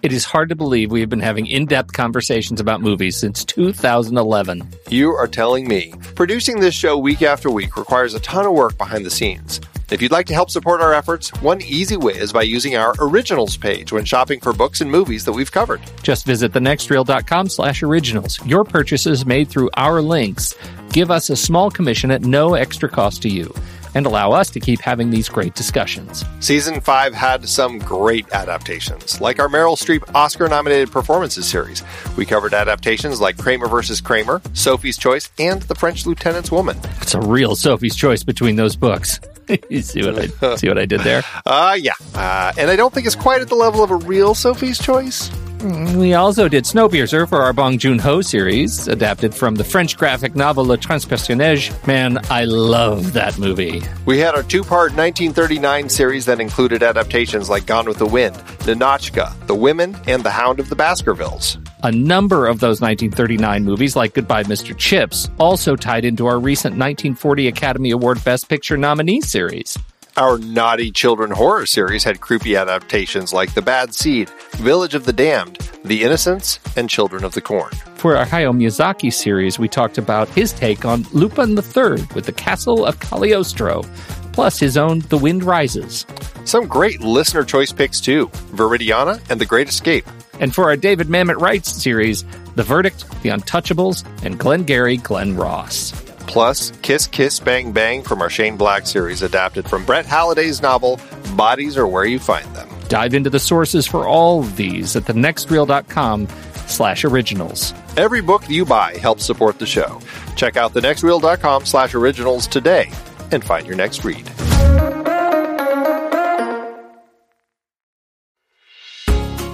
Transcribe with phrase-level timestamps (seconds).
[0.00, 3.44] It is hard to believe we have been having in depth conversations about movies since
[3.44, 4.68] 2011.
[4.88, 5.92] You are telling me.
[6.14, 9.60] Producing this show week after week requires a ton of work behind the scenes.
[9.90, 12.94] If you'd like to help support our efforts, one easy way is by using our
[13.00, 15.80] originals page when shopping for books and movies that we've covered.
[16.04, 18.38] Just visit thenextreel.com slash originals.
[18.46, 20.54] Your purchases made through our links
[20.92, 23.52] give us a small commission at no extra cost to you
[23.98, 26.24] and allow us to keep having these great discussions.
[26.38, 31.82] Season 5 had some great adaptations, like our Meryl Streep Oscar nominated performances series.
[32.16, 36.78] We covered adaptations like Kramer versus Kramer, Sophie's Choice, and The French Lieutenant's Woman.
[37.02, 39.18] It's a real Sophie's Choice between those books.
[39.68, 41.22] you see what I see what I did there?
[41.44, 41.94] Uh yeah.
[42.14, 45.28] Uh, and I don't think it's quite at the level of a real Sophie's Choice.
[45.60, 50.36] We also did Snowpiercer for our Bong Joon Ho series, adapted from the French graphic
[50.36, 51.86] novel Le Transperceneige.
[51.86, 53.82] Man, I love that movie.
[54.06, 58.36] We had our two part 1939 series that included adaptations like Gone with the Wind,
[58.66, 61.58] Ninotchka, The Women, and The Hound of the Baskervilles.
[61.82, 64.76] A number of those 1939 movies, like Goodbye Mr.
[64.76, 69.76] Chips, also tied into our recent 1940 Academy Award Best Picture nominee series.
[70.18, 75.12] Our naughty children horror series had creepy adaptations like The Bad Seed, Village of the
[75.12, 77.70] Damned, The Innocents, and Children of the Corn.
[77.94, 82.32] For our Hayao Miyazaki series, we talked about his take on Lupin III with the
[82.32, 83.84] Castle of Cagliostro,
[84.32, 86.04] plus his own The Wind Rises.
[86.44, 88.26] Some great listener choice picks too
[88.56, 90.04] Viridiana and The Great Escape.
[90.40, 92.24] And for our David Mamet Writes series,
[92.56, 96.07] The Verdict, The Untouchables, and Glengarry Glen Ross.
[96.28, 101.00] Plus, Kiss Kiss Bang Bang from our Shane Black series, adapted from Brett Halliday's novel,
[101.34, 102.68] Bodies Are Where You Find Them.
[102.88, 106.28] Dive into the sources for all of these at thenextreel.com
[106.66, 107.74] slash originals.
[107.96, 110.00] Every book you buy helps support the show.
[110.36, 112.90] Check out thenextreel.com slash originals today
[113.32, 114.30] and find your next read.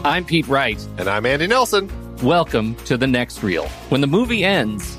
[0.05, 0.87] I'm Pete Wright.
[0.99, 1.91] And I'm Andy Nelson.
[2.23, 3.67] Welcome to The Next Reel.
[3.89, 4.99] When the movie ends,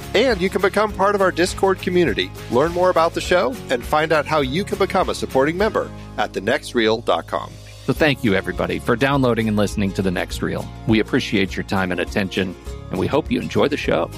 [0.13, 3.83] And you can become part of our Discord community, learn more about the show, and
[3.83, 7.51] find out how you can become a supporting member at thenextreel.com.
[7.85, 10.67] So thank you, everybody, for downloading and listening to The Next Reel.
[10.87, 12.55] We appreciate your time and attention,
[12.89, 14.09] and we hope you enjoy the show.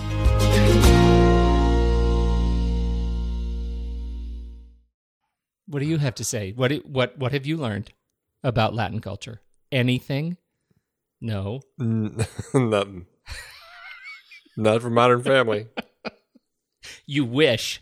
[5.66, 6.52] What do you have to say?
[6.52, 7.92] What what what have you learned
[8.44, 9.42] about Latin culture?
[9.72, 10.38] Anything?
[11.22, 11.62] No.
[11.78, 13.08] Nothing.
[14.56, 15.68] Not for Modern Family.
[17.06, 17.82] you wish.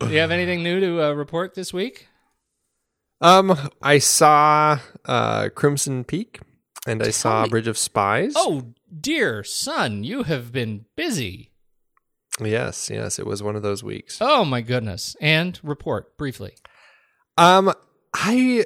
[0.00, 2.08] Do you have anything new to uh, report this week?
[3.20, 6.40] Um, I saw uh, Crimson Peak.
[6.86, 8.32] and I saw me- Bridge of Spies.
[8.34, 11.50] Oh, dear son, you have been busy.
[12.40, 14.18] yes, yes, it was one of those weeks.
[14.22, 15.16] Oh my goodness.
[15.20, 16.54] And report briefly.
[17.36, 17.74] Um,
[18.14, 18.64] I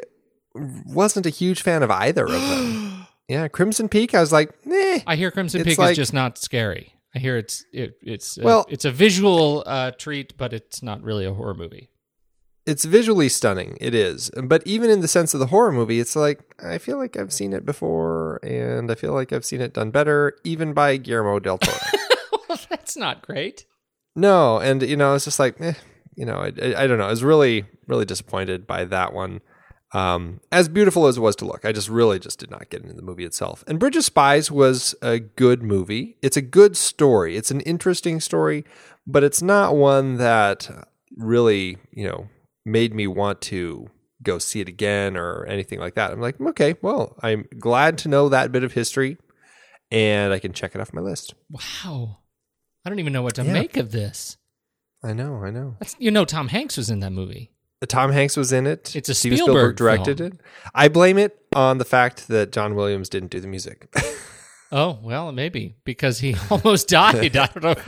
[0.54, 2.74] wasn't a huge fan of either of them.
[3.28, 4.14] yeah, Crimson Peak.
[4.14, 5.00] I was like, eh.
[5.06, 6.90] I hear Crimson Peak like- is just not scary.
[7.16, 11.02] I hear it's it, it's uh, Well- it's a visual uh, treat, but it's not
[11.02, 11.90] really a horror movie.
[12.66, 13.76] It's visually stunning.
[13.78, 16.96] It is, but even in the sense of the horror movie, it's like I feel
[16.96, 20.72] like I've seen it before, and I feel like I've seen it done better, even
[20.72, 21.76] by Guillermo del Toro.
[22.48, 23.66] well, that's not great.
[24.16, 25.74] no, and you know, it's just like, eh,
[26.16, 27.06] you know, I, I, I don't know.
[27.06, 29.42] I was really, really disappointed by that one.
[29.94, 32.82] Um, as beautiful as it was to look, I just really just did not get
[32.82, 33.62] into the movie itself.
[33.68, 36.16] And Bridge of Spies was a good movie.
[36.20, 37.36] It's a good story.
[37.36, 38.64] It's an interesting story,
[39.06, 40.68] but it's not one that
[41.16, 42.28] really, you know,
[42.66, 43.88] made me want to
[44.22, 46.10] go see it again or anything like that.
[46.10, 49.16] I'm like, okay, well, I'm glad to know that bit of history,
[49.92, 51.34] and I can check it off my list.
[51.50, 52.18] Wow.
[52.84, 53.52] I don't even know what to Yeah.
[53.52, 54.38] make of this.
[55.04, 55.76] I know, I know.
[55.78, 57.52] That's, you know, Tom Hanks was in that movie.
[57.88, 58.94] Tom Hanks was in it.
[58.94, 60.32] It's a Steven Spielberg directed film.
[60.32, 60.40] it.
[60.74, 63.88] I blame it on the fact that John Williams didn't do the music.
[64.72, 67.36] Oh well, maybe because he almost died.
[67.36, 67.70] I don't know.
[67.70, 67.86] If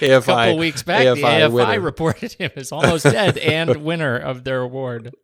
[0.00, 1.80] you know, AFI, a couple weeks back, the AFI winner.
[1.80, 5.14] reported him as almost dead and winner of their award.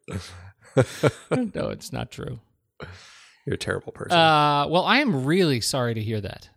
[1.31, 2.41] no, it's not true.
[3.47, 4.19] You're a terrible person.
[4.19, 6.51] Uh, well, I am really sorry to hear that.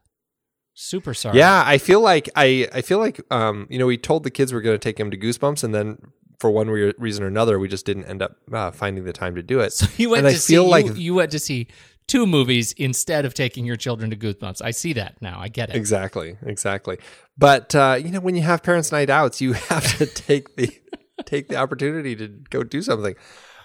[0.74, 1.38] Super sorry.
[1.38, 4.52] yeah, I feel like I, I feel like um, you know, we told the kids
[4.52, 5.98] we are going to take them to Goosebumps, and then
[6.40, 9.36] for one re- reason or another, we just didn't end up uh, finding the time
[9.36, 9.74] to do it.
[9.74, 11.68] So you went and to I see feel you, like you went to see
[12.08, 14.62] two movies instead of taking your children to Goosebumps.
[14.64, 15.40] I see that now.
[15.40, 15.76] I get it.
[15.76, 16.98] Exactly, exactly.
[17.38, 20.70] But uh, you know, when you have parents' night outs, you have to take the
[21.26, 23.16] take the opportunity to go do something.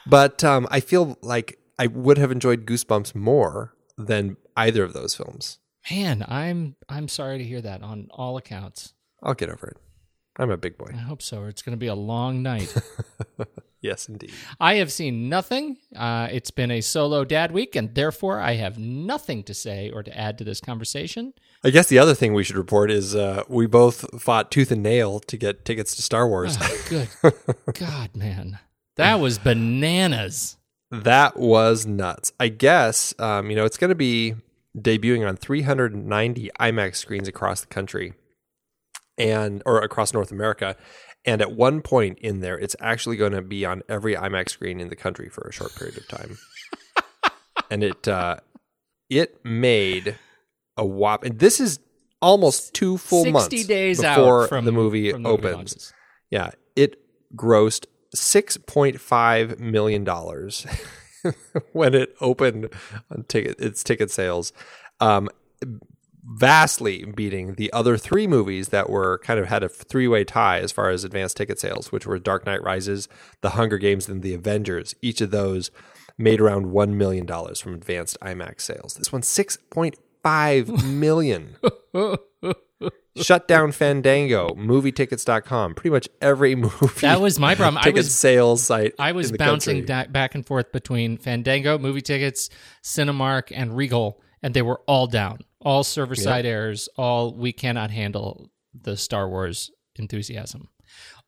[0.06, 5.14] But um, I feel like I would have enjoyed Goosebumps more than either of those
[5.14, 5.58] films.
[5.90, 8.94] Man, I'm I'm sorry to hear that on all accounts.
[9.22, 9.76] I'll get over it.
[10.36, 10.90] I'm a big boy.
[10.92, 12.74] I hope so, it's going to be a long night.
[13.84, 14.32] Yes, indeed.
[14.58, 15.76] I have seen nothing.
[15.94, 20.02] Uh, it's been a solo dad week, and therefore I have nothing to say or
[20.02, 21.34] to add to this conversation.
[21.62, 24.82] I guess the other thing we should report is uh, we both fought tooth and
[24.82, 26.56] nail to get tickets to Star Wars.
[26.58, 27.08] Oh, good
[27.74, 28.58] God, man,
[28.96, 30.56] that was bananas.
[30.90, 32.32] That was nuts.
[32.40, 34.34] I guess um, you know it's going to be
[34.78, 38.14] debuting on 390 IMAX screens across the country,
[39.18, 40.76] and or across North America.
[41.24, 44.78] And at one point in there, it's actually going to be on every IMAX screen
[44.78, 46.38] in the country for a short period of time.
[47.70, 48.36] and it uh,
[49.08, 50.16] it made
[50.76, 51.24] a whop.
[51.24, 51.78] And this is
[52.20, 55.92] almost two full 60 months days before out from the movie from the opens.
[56.30, 56.98] Yeah, it
[57.34, 60.66] grossed six point five million dollars
[61.72, 62.70] when it opened
[63.10, 64.52] on ticket its ticket sales,
[65.00, 65.28] um,
[66.26, 70.58] vastly beating the other three movies that were kind of had a three way tie
[70.58, 73.08] as far as advanced ticket sales, which were Dark Knight Rises,
[73.42, 74.94] The Hunger Games, and The Avengers.
[75.02, 75.70] Each of those
[76.16, 78.94] made around one million dollars from advanced IMAX sales.
[78.94, 81.56] This one six point five million.
[83.16, 85.74] Shut down Fandango, movietickets.com.
[85.74, 86.88] Pretty much every movie.
[87.00, 87.78] That was my problem.
[87.78, 88.94] I ticket was sales site.
[88.98, 92.50] I was bouncing da- back and forth between Fandango, movie tickets,
[92.82, 95.38] Cinemark, and Regal, and they were all down.
[95.64, 96.88] All server side errors.
[96.96, 100.68] All we cannot handle the Star Wars enthusiasm.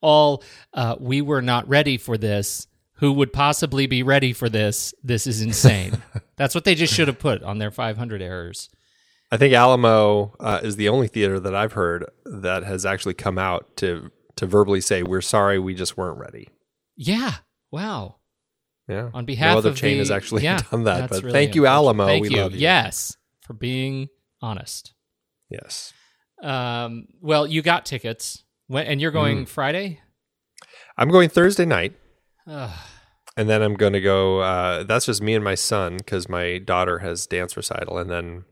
[0.01, 0.43] All
[0.75, 2.67] uh, we were not ready for this.
[2.99, 4.95] Who would possibly be ready for this?
[5.03, 6.03] This is insane.
[6.37, 8.71] That's what they just should have put on their 500 errors.
[9.31, 13.39] I think Alamo uh, is the only theater that I've heard that has actually come
[13.39, 16.49] out to to verbally say we're sorry, we just weren't ready.
[16.97, 17.33] Yeah.
[17.71, 18.17] Wow.
[18.89, 19.11] Yeah.
[19.13, 21.11] On behalf no other of chain the- has actually yeah, done that.
[21.11, 21.67] But really thank you.
[21.67, 22.07] Alamo.
[22.07, 22.37] Thank we you.
[22.37, 22.61] love you.
[22.61, 24.09] Yes, for being
[24.41, 24.93] honest.
[25.51, 25.93] Yes.
[26.43, 29.49] Um, well, you got tickets, when, and you're going Mm.
[29.49, 30.01] Friday.
[30.99, 31.95] I'm going Thursday night.
[32.47, 32.71] Ugh.
[33.37, 34.41] And then I'm going to go.
[34.41, 38.45] Uh, that's just me and my son because my daughter has dance recital, and then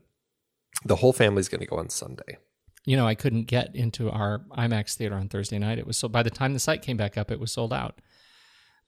[0.83, 2.37] the whole family's going to go on Sunday.
[2.85, 5.79] you know, I couldn't get into our IMAX theater on Thursday night.
[5.79, 7.99] It was so by the time the site came back up, it was sold out.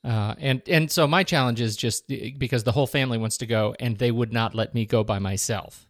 [0.04, 3.75] Uh, and and so my challenge is just because the whole family wants to go,
[3.80, 5.87] and they would not let me go by myself.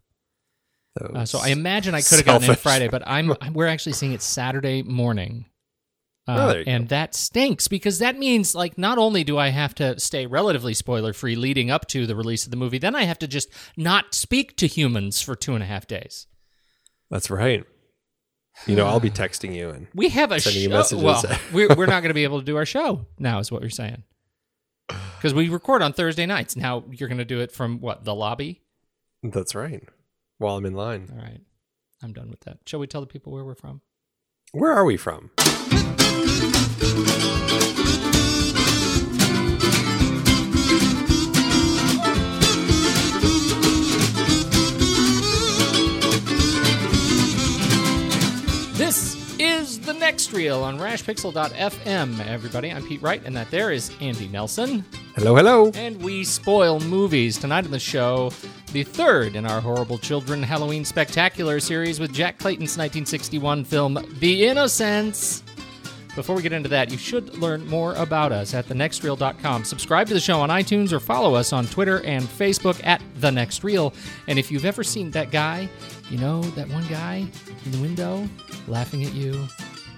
[1.01, 4.13] Uh, so I imagine I could have gotten in Friday, but I'm, we're actually seeing
[4.13, 5.45] it Saturday morning.
[6.29, 9.73] Oh, Uh, you and that stinks because that means like not only do I have
[9.75, 13.03] to stay relatively spoiler free leading up to the release of the movie, then I
[13.03, 16.27] have to just not speak to humans for two and a half days.
[17.09, 17.63] That's right.
[18.65, 21.03] You know, I'll be texting you and We have a Sending you messages.
[21.03, 21.23] Well,
[21.53, 23.69] we're, we're not going to be able to do our show now, is what you're
[23.69, 24.03] saying.
[25.17, 26.55] Because we record on Thursday nights.
[26.55, 28.61] Now you're going to do it from what the lobby?
[29.23, 29.81] That's right.
[30.37, 31.09] While I'm in line.
[31.11, 31.41] All right.
[32.03, 32.59] I'm done with that.
[32.65, 33.81] Shall we tell the people where we're from?
[34.51, 35.31] Where are we from?
[48.77, 52.25] This is the next reel on rashpixel.fm.
[52.27, 54.85] Everybody, I'm Pete Wright, and that there is Andy Nelson.
[55.15, 55.71] Hello, hello.
[55.73, 57.39] And we spoil movies.
[57.39, 58.31] Tonight on the show,
[58.73, 64.45] the third in our Horrible Children Halloween Spectacular series with Jack Clayton's 1961 film, The
[64.45, 65.43] Innocents.
[66.15, 69.63] Before we get into that, you should learn more about us at thenextreel.com.
[69.63, 73.31] Subscribe to the show on iTunes or follow us on Twitter and Facebook at The
[73.31, 73.93] Next Reel.
[74.27, 75.69] And if you've ever seen that guy,
[76.09, 77.27] you know, that one guy
[77.65, 78.27] in the window
[78.67, 79.47] laughing at you,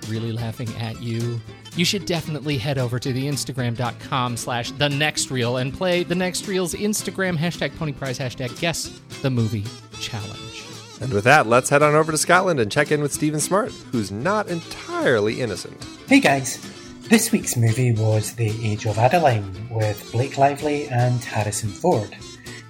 [0.09, 1.39] really laughing at you,
[1.79, 6.13] you should definitely head over to the Instagram.com slash The Next Reel and play The
[6.13, 9.63] Next Reel's Instagram hashtag Pony Prize hashtag Guess the Movie
[9.97, 10.65] Challenge.
[10.99, 13.71] And with that, let's head on over to Scotland and check in with Stephen Smart,
[13.93, 15.81] who's not entirely innocent.
[16.05, 16.59] Hey guys,
[17.03, 22.13] this week's movie was The Age of Adaline with Blake Lively and Harrison Ford.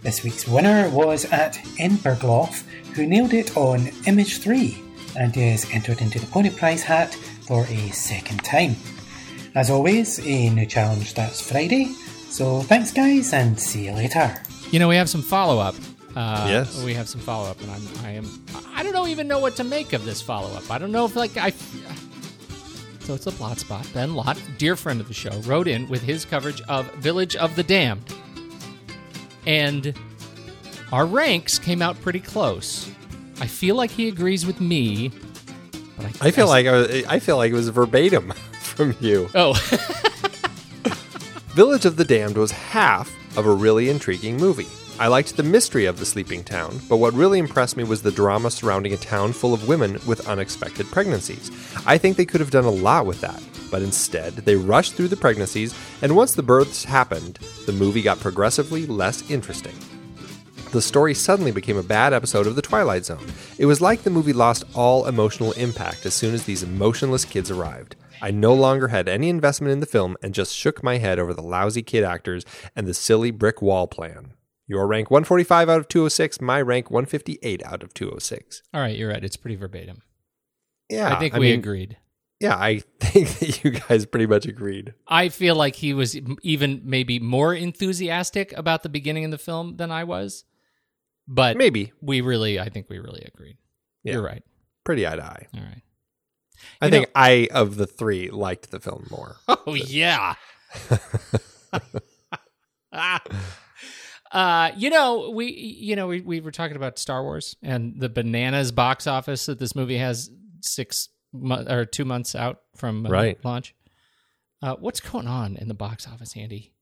[0.04, 2.62] This week's winner was at Inbergloff,
[2.94, 4.84] who nailed it on Image 3
[5.18, 8.76] and is entered into the Pony Prize hat for a second time.
[9.60, 11.88] As always, a new challenge starts Friday,
[12.30, 14.34] so thanks guys and see you later.
[14.72, 15.76] You know, we have some follow up.
[16.16, 16.82] Uh, Yes.
[16.86, 18.26] we have some follow up, and I'm, I am,
[18.74, 20.72] I don't know even know what to make of this follow up.
[20.72, 21.50] I don't know if like I.
[23.02, 23.86] So it's a blot spot.
[23.94, 27.58] Ben Lott, dear friend of the show, wrote in with his coverage of Village of
[27.58, 28.16] the Damned,
[29.46, 29.94] and
[30.94, 32.90] our ranks came out pretty close.
[33.42, 35.12] I feel like he agrees with me,
[35.98, 38.34] but I, I feel like I, was, I feel like it was verbatim
[38.80, 39.30] from you.
[39.36, 39.52] oh,
[41.54, 44.70] Village of the Damned was half of a really intriguing movie.
[44.98, 48.10] I liked the mystery of the sleeping town, but what really impressed me was the
[48.10, 51.52] drama surrounding a town full of women with unexpected pregnancies.
[51.86, 55.10] I think they could have done a lot with that, but instead, they rushed through
[55.10, 59.76] the pregnancies, and once the births happened, the movie got progressively less interesting.
[60.72, 63.28] The story suddenly became a bad episode of The Twilight Zone.
[63.58, 67.52] It was like the movie lost all emotional impact as soon as these emotionless kids
[67.52, 67.98] arrived.
[68.22, 71.34] I no longer had any investment in the film and just shook my head over
[71.34, 72.46] the lousy kid actors
[72.76, 74.34] and the silly brick wall plan.
[74.68, 78.62] Your rank 145 out of 206, my rank 158 out of 206.
[78.74, 79.24] all right, you're right.
[79.24, 80.02] It's pretty verbatim.
[80.90, 81.98] Yeah, I think we mean, agreed.
[82.40, 84.94] Yeah, I think that you guys pretty much agreed.
[85.08, 89.78] I feel like he was even maybe more enthusiastic about the beginning of the film
[89.78, 90.46] than I was.
[91.28, 93.58] But Maybe we really, I think we really agreed.
[94.04, 94.14] Yeah.
[94.14, 94.44] You're right.
[94.84, 95.48] pretty eye to eye.
[95.54, 95.82] All right.
[96.82, 99.38] I You think I of the three liked the film more.
[99.48, 100.36] Oh yeah.
[104.32, 108.10] uh, you know, we you know we we were talking about Star Wars and the
[108.10, 110.30] bananas box office that this movie has
[110.62, 113.44] six mo- or two months out from uh, Right.
[113.44, 113.74] launch.
[114.62, 116.74] Uh, what's going on in the box office, Andy?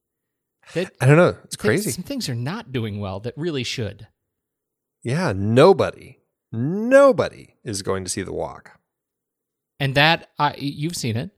[0.73, 1.37] That I don't know.
[1.45, 1.91] It's crazy.
[1.91, 4.07] Some things are not doing well that really should.
[5.03, 6.17] Yeah, nobody,
[6.51, 8.76] nobody is going to see the walk.
[9.79, 11.31] And that I you've seen it.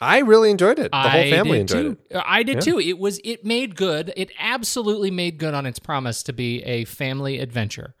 [0.00, 0.90] I really enjoyed it.
[0.90, 2.16] The whole I family did enjoyed too.
[2.16, 2.22] it.
[2.26, 2.60] I did Yeah.
[2.60, 2.80] too.
[2.80, 4.12] It was it made good.
[4.16, 7.94] It absolutely made good on its promise to be a family adventure.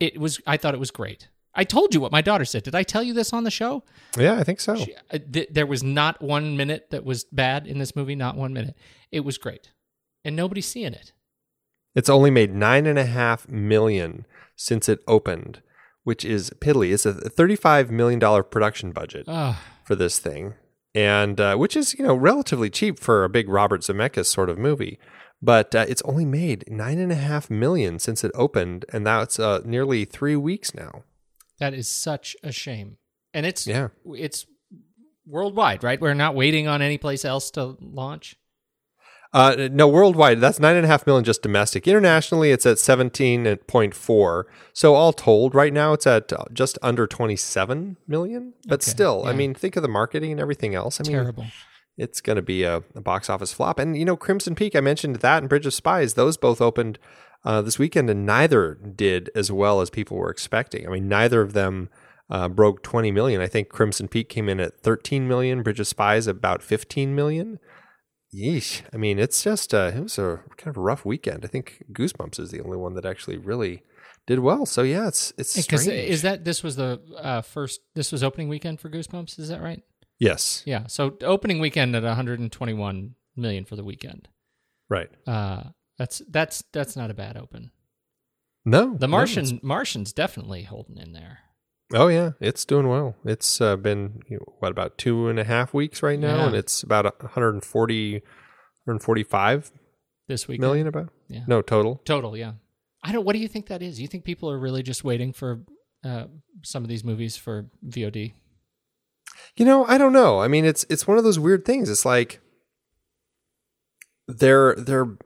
[0.00, 0.40] It was.
[0.46, 1.28] I thought it was great.
[1.54, 2.64] I told you what my daughter said.
[2.64, 3.84] Did I tell you this on the show?
[4.18, 4.74] Yeah, I think so.
[4.74, 8.16] She, uh, th- there was not one minute that was bad in this movie.
[8.16, 8.76] Not one minute.
[9.12, 9.70] It was great,
[10.24, 11.12] and nobody's seeing it.
[11.94, 14.26] It's only made nine and a half million
[14.56, 15.62] since it opened,
[16.04, 16.92] which is piddly.
[16.92, 19.56] It's a thirty-five million dollar production budget Ugh.
[19.84, 20.54] for this thing,
[20.94, 24.58] and uh, which is you know relatively cheap for a big Robert Zemeckis sort of
[24.58, 24.98] movie.
[25.42, 29.38] But uh, it's only made nine and a half million since it opened, and that's
[29.38, 31.02] uh, nearly three weeks now.
[31.58, 32.96] that is such a shame.
[33.34, 33.88] And it's Yeah.
[34.14, 34.46] it's
[35.26, 36.00] worldwide, right?
[36.00, 38.36] We're not waiting on any place else to launch.
[39.34, 41.88] Uh, no, worldwide, that's nine and a half million just domestic.
[41.88, 44.46] Internationally, it's at seventeen point four.
[44.72, 48.52] So all told, right now it's at just under twenty-seven million.
[48.68, 51.00] But Okay, still, I mean, think of the marketing and everything else.
[51.00, 51.46] I mean, Terrible.
[51.98, 53.80] it's going to be a, a box office flop.
[53.80, 56.14] And you know, Crimson Peak, I mentioned that, and Bridge of Spies.
[56.14, 57.00] Those both opened
[57.44, 60.86] uh, this weekend, and neither did as well as people were expecting.
[60.86, 61.88] I mean, neither of them
[62.30, 63.40] uh, broke twenty million.
[63.40, 65.64] I think Crimson Peak came in at thirteen million.
[65.64, 67.58] Bridge of Spies about fifteen million.
[68.34, 68.82] Yeesh.
[68.92, 71.44] I mean, it's just uh, it was a kind of a rough weekend.
[71.44, 73.82] I think Goosebumps is the only one that actually really
[74.26, 74.66] did well.
[74.66, 77.80] So yeah, it's it's Because is that this was the uh, first?
[77.94, 79.38] This was opening weekend for Goosebumps.
[79.38, 79.82] Is that right?
[80.18, 80.86] yes, Yeah.
[80.86, 84.28] So opening weekend at 121 million for the weekend.
[84.88, 85.10] right.
[85.26, 85.64] Uh,
[85.98, 87.70] that's that's that's not a bad open.
[88.64, 91.38] No, The no, Martian, it's- Martian's definitely holding in there.
[91.94, 93.16] Oh yeah, it's doing well.
[93.24, 96.46] It's uh, been you know, what about two and a half weeks right now, Yeah.
[96.48, 98.12] and it's about 140,
[98.84, 99.72] 145
[100.28, 100.60] this week.
[100.60, 101.08] million about.
[101.28, 101.44] Yeah.
[101.46, 102.00] No total.
[102.04, 102.52] Total, yeah.
[103.02, 103.24] I don't.
[103.24, 104.00] What do you think that is?
[104.00, 105.62] You think people are really just waiting for
[106.04, 106.24] uh,
[106.62, 108.34] some of these movies for VOD?
[109.56, 110.40] You know, I don't know.
[110.40, 111.88] I mean, it's it's one of those weird things.
[111.90, 112.40] It's like
[114.26, 115.16] they're they're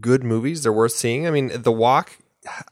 [0.00, 0.62] good movies.
[0.62, 1.26] They're worth seeing.
[1.26, 2.18] I mean, The Walk.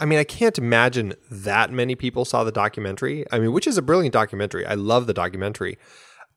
[0.00, 3.24] I mean, I can't imagine that many people saw the documentary.
[3.32, 4.66] I mean, which is a brilliant documentary.
[4.66, 5.78] I love the documentary,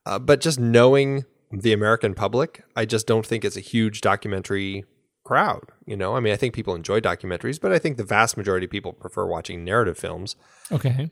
[0.06, 4.86] uh, but just knowing the American public, I just don't think it's a huge documentary
[5.24, 5.63] crowd.
[5.86, 8.65] You know, I mean, I think people enjoy documentaries, but I think the vast majority
[8.65, 10.36] of people prefer watching narrative films.
[10.72, 11.12] Okay.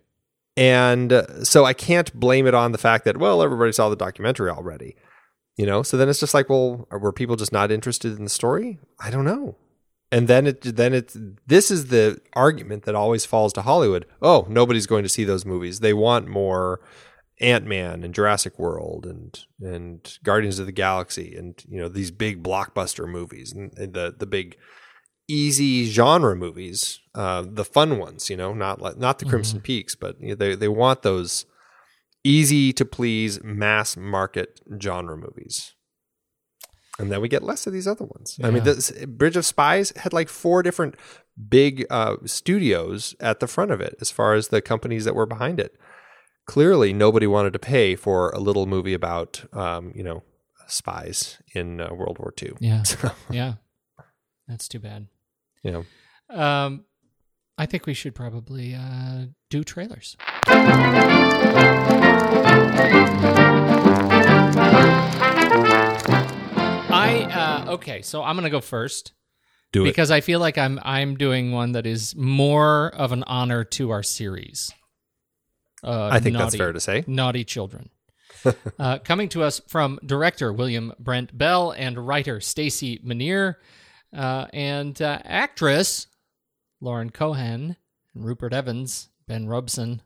[0.58, 3.96] And uh, so I can't blame it on the fact that, well, everybody saw the
[3.96, 4.96] documentary already.
[5.58, 8.29] You know, so then it's just like, well, were people just not interested in the
[8.29, 8.79] story?
[9.00, 9.58] I don't know.
[10.12, 14.05] And then it, then it's, this is the argument that always falls to Hollywood.
[14.21, 15.79] Oh, nobody's going to see those movies.
[15.79, 16.79] They want more
[17.41, 22.12] Ant Man and Jurassic World and and Guardians of the Galaxy and you know these
[22.12, 24.57] big blockbuster movies and, and the the big
[25.27, 28.29] easy genre movies, uh, the fun ones.
[28.29, 31.45] You know, not like not the Crimson Peaks, but you know, they they want those
[32.24, 35.75] easy to please mass market genre movies.
[36.97, 38.37] And then we get less of these other ones.
[38.41, 38.73] I mean, Yeah.
[38.73, 40.95] this Bridge of Spies had like four different
[41.49, 45.25] big uh, studios at the front of it, as far as the companies that were
[45.25, 45.75] behind it
[46.47, 50.21] clearly nobody wanted to pay for a little movie about um, you know
[50.67, 52.53] spies in uh, World War II.
[52.59, 52.83] Yeah.
[52.85, 53.53] So, Yeah.
[54.47, 55.07] That's too bad.
[55.63, 55.85] know,
[56.29, 56.85] Um,
[57.57, 60.15] I think we should probably uh, do trailers.
[67.05, 69.13] I uh, okay, so I'm gonna go first
[69.71, 69.85] do it.
[69.85, 73.91] because I feel like I'm I'm doing one that is more of an honor to
[73.91, 74.71] our series.
[75.83, 77.03] Uh, I think that's fair to say.
[77.07, 77.89] Naughty Children.
[78.79, 83.56] uh, coming to us from director William Brent Bell and writer Stacey Menear
[84.15, 86.08] uh, and uh, actress
[86.82, 87.75] Lauren Cohan
[88.13, 90.01] and Rupert Evans, Ben Robson.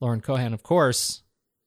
[0.00, 1.22] Lauren Cohan, of course,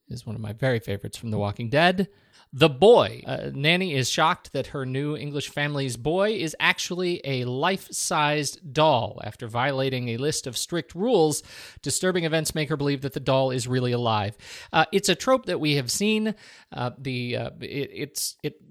[0.07, 2.07] is one of my very favorites from The Walking Dead.
[2.53, 3.23] The boy.
[3.25, 8.73] Uh, Nanny is shocked that her new English family's boy is actually a life sized
[8.73, 9.21] doll.
[9.23, 11.43] After violating a list of strict rules,
[11.81, 14.37] disturbing events make her believe that the doll is really alive.
[14.73, 16.35] Uh, it's a trope that we have seen.
[16.73, 18.61] Uh, the uh, it, it's it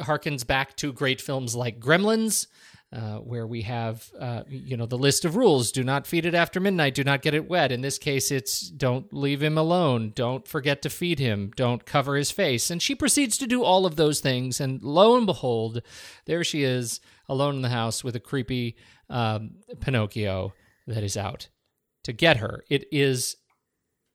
[0.00, 2.46] harkens back to great films like Gremlins.
[2.90, 6.34] Uh, where we have, uh, you know, the list of rules: do not feed it
[6.34, 7.70] after midnight, do not get it wet.
[7.70, 12.16] In this case, it's don't leave him alone, don't forget to feed him, don't cover
[12.16, 12.70] his face.
[12.70, 15.82] And she proceeds to do all of those things, and lo and behold,
[16.24, 18.74] there she is, alone in the house with a creepy
[19.10, 20.54] um, Pinocchio
[20.86, 21.48] that is out
[22.04, 22.64] to get her.
[22.70, 23.36] It is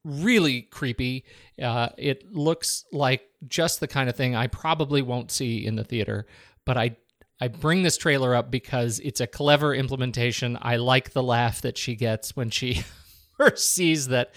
[0.04, 1.26] really creepy.
[1.62, 5.84] Uh, it looks like just the kind of thing I probably won't see in the
[5.84, 6.26] theater,
[6.66, 6.98] but I
[7.44, 10.58] I bring this trailer up because it's a clever implementation.
[10.62, 12.86] I like the laugh that she gets when she
[13.38, 14.34] first sees that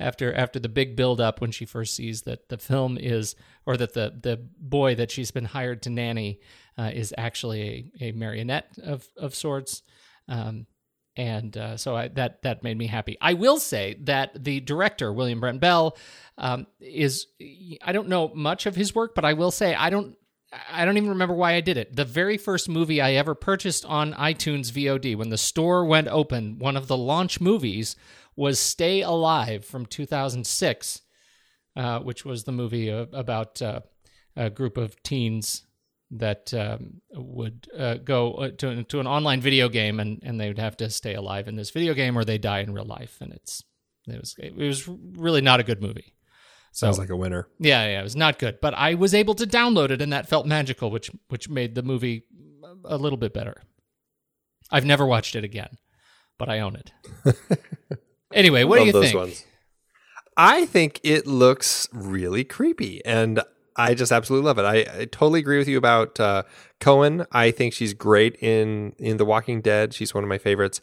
[0.00, 3.76] after after the big build up when she first sees that the film is or
[3.76, 6.40] that the the boy that she's been hired to nanny
[6.76, 9.84] uh, is actually a, a marionette of of sorts.
[10.26, 10.66] Um,
[11.14, 13.16] and uh, so I, that that made me happy.
[13.20, 15.96] I will say that the director William Brent Bell
[16.36, 17.28] um, is
[17.84, 20.16] I don't know much of his work, but I will say I don't
[20.70, 21.94] I don't even remember why I did it.
[21.94, 26.58] The very first movie I ever purchased on iTunes VOD when the store went open,
[26.58, 27.96] one of the launch movies
[28.34, 31.02] was Stay Alive from 2006,
[31.76, 33.80] uh, which was the movie uh, about uh,
[34.36, 35.66] a group of teens
[36.10, 40.48] that um, would uh, go uh, to, to an online video game and, and they
[40.48, 43.18] would have to stay alive in this video game or they die in real life.
[43.20, 43.62] And it's
[44.06, 46.14] it was it was really not a good movie.
[46.72, 47.48] Sounds like a winner.
[47.58, 50.28] Yeah, yeah, it was not good, but I was able to download it, and that
[50.28, 52.24] felt magical, which which made the movie
[52.84, 53.62] a little bit better.
[54.70, 55.78] I've never watched it again,
[56.38, 56.92] but I own it.
[58.32, 59.16] anyway, what do you those think?
[59.16, 59.44] ones.
[60.36, 63.40] I think it looks really creepy, and
[63.74, 64.64] I just absolutely love it.
[64.64, 66.44] I, I totally agree with you about uh,
[66.80, 67.26] Cohan.
[67.32, 69.94] I think she's great in in The Walking Dead.
[69.94, 70.80] She's one of my favorites,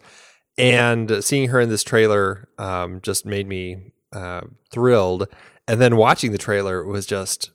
[0.58, 5.28] and seeing her in this trailer um, just made me uh, thrilled.
[5.68, 7.52] And then watching the trailer was just.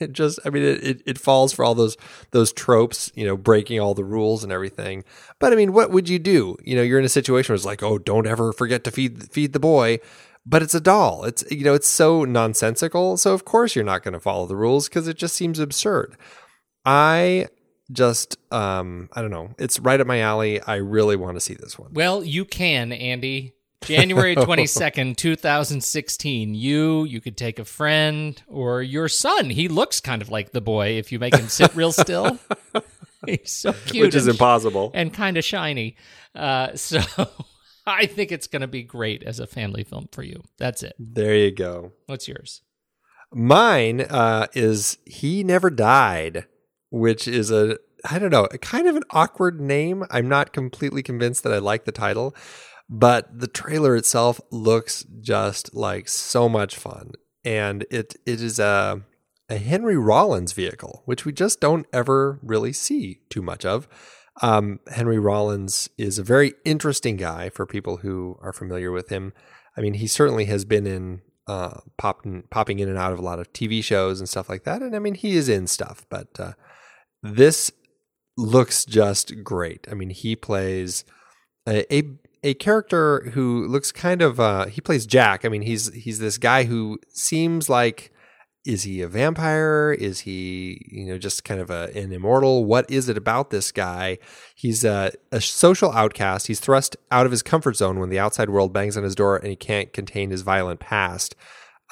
[0.00, 1.96] It just, I mean, it, it, it falls for all those
[2.32, 5.04] those tropes, you know, breaking all the rules and everything.
[5.38, 6.56] But I mean, what would you do?
[6.62, 9.30] You know, you're in a situation where it's like, oh, don't ever forget to feed
[9.32, 10.00] feed the boy
[10.48, 11.24] but it's a doll.
[11.24, 13.16] It's you know it's so nonsensical.
[13.16, 16.16] So of course you're not going to follow the rules because it just seems absurd.
[16.84, 17.48] I
[17.92, 19.50] just um I don't know.
[19.58, 20.60] It's right up my alley.
[20.62, 21.92] I really want to see this one.
[21.92, 23.54] Well, you can, Andy.
[23.82, 26.54] January 22nd, 2016.
[26.54, 29.50] You, you could take a friend or your son.
[29.50, 32.38] He looks kind of like the boy if you make him sit real still.
[33.26, 34.06] He's so cute.
[34.06, 34.90] Which is and- impossible.
[34.94, 35.96] and kind of shiny.
[36.34, 37.00] Uh, so
[37.86, 40.42] I think it's going to be great as a family film for you.
[40.58, 40.94] That's it.
[40.98, 41.92] There you go.
[42.06, 42.62] What's yours?
[43.32, 46.46] Mine uh, is He Never Died,
[46.90, 50.04] which is a, I don't know, kind of an awkward name.
[50.10, 52.34] I'm not completely convinced that I like the title,
[52.88, 57.12] but the trailer itself looks just like so much fun.
[57.44, 59.02] And it it is a,
[59.48, 63.88] a Henry Rollins vehicle, which we just don't ever really see too much of.
[64.40, 69.32] Um, Henry Rollins is a very interesting guy for people who are familiar with him.
[69.76, 73.22] I mean, he certainly has been in uh, popping popping in and out of a
[73.22, 74.82] lot of TV shows and stuff like that.
[74.82, 76.52] And I mean, he is in stuff, but uh,
[77.22, 77.72] this
[78.36, 79.86] looks just great.
[79.90, 81.04] I mean, he plays
[81.66, 82.02] a, a
[82.42, 85.44] a character who looks kind of uh, he plays Jack.
[85.44, 88.12] I mean, he's he's this guy who seems like
[88.68, 89.96] is he a vampire?
[89.98, 92.66] Is he, you know, just kind of a, an immortal?
[92.66, 94.18] What is it about this guy?
[94.54, 96.48] He's a, a social outcast.
[96.48, 99.36] He's thrust out of his comfort zone when the outside world bangs on his door
[99.36, 101.34] and he can't contain his violent past.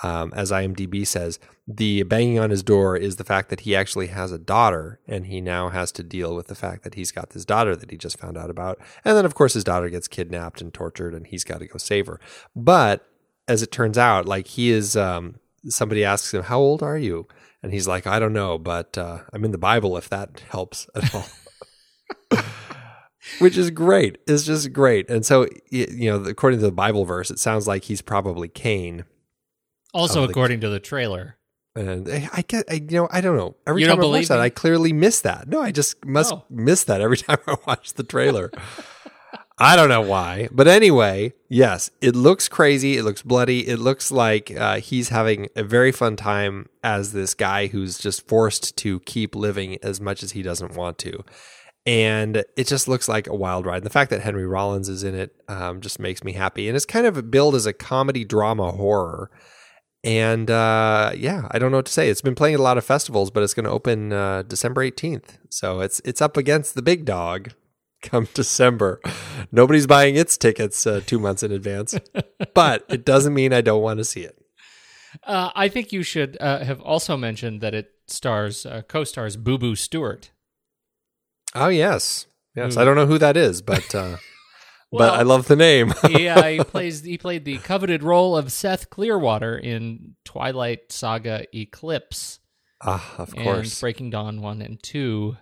[0.02, 4.08] Um, as IMDb says, the banging on his door is the fact that he actually
[4.08, 7.30] has a daughter and he now has to deal with the fact that he's got
[7.30, 8.78] this daughter that he just found out about.
[9.04, 11.78] And then, of course, his daughter gets kidnapped and tortured and he's got to go
[11.78, 12.20] save her.
[12.54, 13.08] But
[13.48, 15.36] as it turns out, like he is, um,
[15.68, 17.26] somebody asks him, How old are you?
[17.62, 20.88] And he's like, I don't know, but uh, I'm in the Bible if that helps
[20.94, 21.26] at all.
[23.40, 24.18] Which is great.
[24.28, 25.10] It's just great.
[25.10, 29.04] And so, you know, according to the Bible verse, it sounds like he's probably Cain.
[29.96, 31.36] Also, Oh, the- according to the trailer.
[31.74, 33.54] And I, I get, I, you know, I don't know.
[33.66, 34.42] Every You time I watch that, me?
[34.44, 35.46] I clearly miss that.
[35.48, 36.44] No, I just must Oh.
[36.48, 38.50] miss that every time I watch the trailer.
[39.58, 42.98] I don't know why, but anyway, yes, it looks crazy.
[42.98, 43.66] It looks bloody.
[43.66, 48.28] It looks like uh, he's having a very fun time as this guy who's just
[48.28, 51.24] forced to keep living as much as he doesn't want to.
[51.86, 53.78] And it just looks like a wild ride.
[53.78, 56.68] And the fact that Henry Rollins is in it um, just makes me happy.
[56.68, 59.30] And it's kind of billed as a comedy drama horror.
[60.06, 62.08] And uh, yeah, I don't know what to say.
[62.08, 64.88] It's been playing at a lot of festivals, but it's going to open uh, December
[64.88, 65.38] 18th.
[65.50, 67.50] So it's it's up against the big dog
[68.02, 69.00] come December.
[69.50, 71.98] Nobody's buying its tickets uh, two months in advance,
[72.54, 74.38] but it doesn't mean I don't want to see it.
[75.24, 79.36] Uh, I think you should uh, have also mentioned that it stars, uh, co stars
[79.36, 80.30] Boo Boo Stewart.
[81.54, 82.74] Oh yes, yes.
[82.74, 84.18] Who- I don't know who that is, but uh,
[84.90, 85.92] Well- but I love the name.
[86.08, 91.46] he, uh, he plays he played the coveted role of Seth Clearwater in Twilight Saga
[91.56, 92.40] Eclipse
[92.82, 93.80] ah, of and course.
[93.80, 95.36] Breaking Dawn one and two.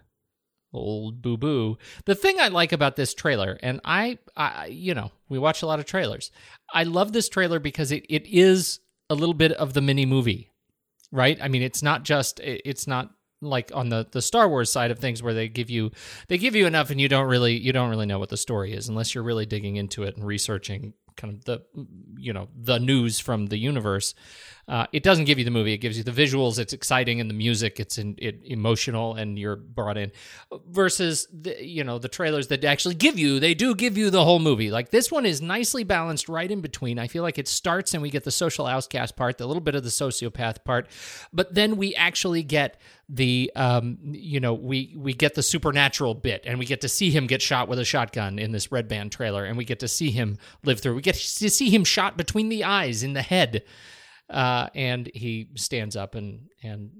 [0.72, 1.78] Old Boo Boo.
[2.04, 5.66] The thing I like about this trailer, and I, I, you know, we watch a
[5.66, 6.33] lot of trailers.
[6.72, 10.50] I love this trailer because it, it is a little bit of the mini movie,
[11.12, 11.38] right?
[11.40, 13.11] I mean, it's not just it's not
[13.44, 15.90] like on the the Star Wars side of things where they give you
[16.28, 18.72] they give you enough and you don't really you don't really know what the story
[18.72, 21.62] is unless you're really digging into it and researching kind of the
[22.16, 24.14] you know the news from the universe.
[24.66, 26.59] Uh, it doesn't give you the movie; it gives you the visuals.
[26.59, 27.79] It's exciting and the music.
[27.81, 30.12] It's in, it, emotional and you're brought in.
[30.68, 34.24] Versus the you know the trailers that actually give you they do give you the
[34.24, 34.70] whole movie.
[34.70, 36.98] Like this one is nicely balanced right in between.
[36.98, 39.74] I feel like it starts and we get the social outcast part, the little bit
[39.74, 40.88] of the sociopath part,
[41.33, 46.42] but then we actually get the um you know we we get the supernatural bit
[46.46, 49.12] and we get to see him get shot with a shotgun in this red band
[49.12, 52.16] trailer and we get to see him live through we get to see him shot
[52.16, 53.62] between the eyes in the head
[54.31, 56.91] uh and he stands up and and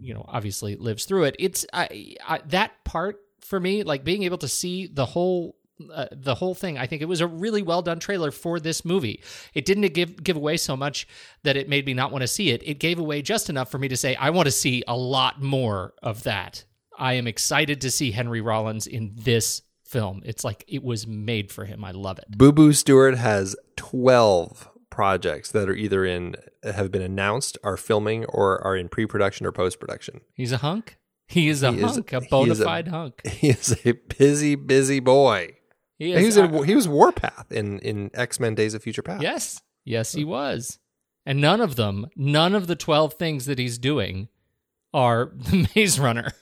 [0.00, 1.36] you know obviously lives through it.
[1.38, 5.56] It's I, I that part for me like being able to see the whole
[5.92, 8.84] uh, the whole thing i think it was a really well done trailer for this
[8.84, 9.20] movie.
[9.54, 11.08] It didn't give give away so much
[11.42, 12.62] that it made me not want to see it.
[12.64, 15.42] It gave away just enough for me to say i want to see a lot
[15.42, 16.64] more of that.
[16.96, 20.22] I am excited to see henry rollins in this film.
[20.24, 21.84] It's like it was made for him.
[21.84, 22.26] I love it.
[22.38, 28.24] Boo Boo Stewart has twelve projects that are either in have been announced, are filming,
[28.26, 30.20] or are in pre-production or post-production.
[30.34, 33.26] he's a hunk he is a He is- hunk a bona is a- fide hunk
[33.26, 35.56] He is a busy, busy boy.
[35.98, 39.22] he he was in, he was Warpath in in X Men: Days of Future Past.
[39.22, 39.60] Yes.
[39.84, 40.78] Yes, he was.
[41.26, 44.28] And none of them, none of the 12 things that he's doing
[44.92, 46.32] are the Maze Runner.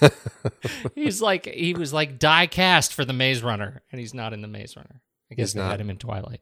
[0.94, 4.40] he's like, he was like die cast for the Maze Runner, and he's not in
[4.42, 5.00] the Maze Runner.
[5.30, 5.70] I guess He's they not.
[5.72, 6.40] had him in Twilight.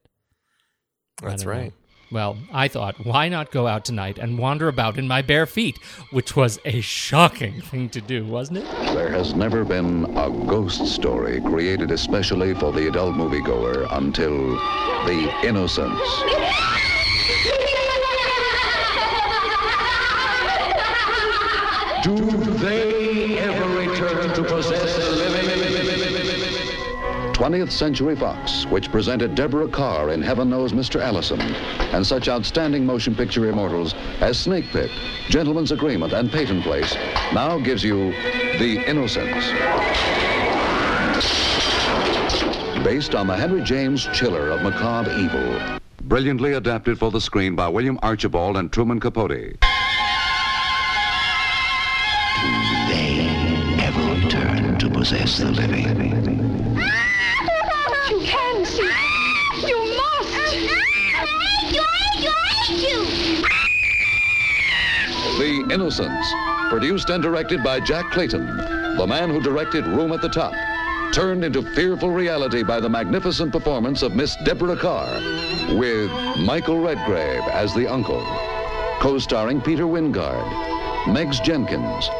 [1.23, 1.61] I that's don't know.
[1.61, 1.73] right.
[2.13, 5.79] Well, I thought, why not go out tonight and wander about in my bare feet?
[6.11, 8.65] Which was a shocking thing to do, wasn't it?
[8.95, 14.57] There has never been a ghost story created especially for the adult moviegoer until
[15.07, 16.01] The Innocents.
[22.03, 22.17] Do
[27.41, 31.01] 20th Century Fox, which presented Deborah Kerr in Heaven Knows Mr.
[31.01, 34.91] Allison, and such outstanding motion picture immortals as Snake Pit,
[35.31, 36.95] Gentleman's Agreement, and Peyton Place,
[37.33, 38.13] now gives you
[38.59, 39.47] The Innocents.
[42.85, 45.81] Based on the Henry James Chiller of macabre evil.
[46.03, 49.31] Brilliantly adapted for the screen by William Archibald and Truman Capote.
[49.31, 49.57] They
[53.81, 56.50] ever return to possess the living?
[65.41, 66.35] The Innocents,
[66.69, 68.45] produced and directed by Jack Clayton,
[68.99, 70.53] the man who directed Room at the Top,
[71.15, 77.41] turned into fearful reality by the magnificent performance of Miss Deborah Kerr, with Michael Redgrave
[77.53, 78.23] as the uncle,
[79.01, 80.45] co-starring Peter Wyngarde,
[81.07, 82.11] Megs Jenkins,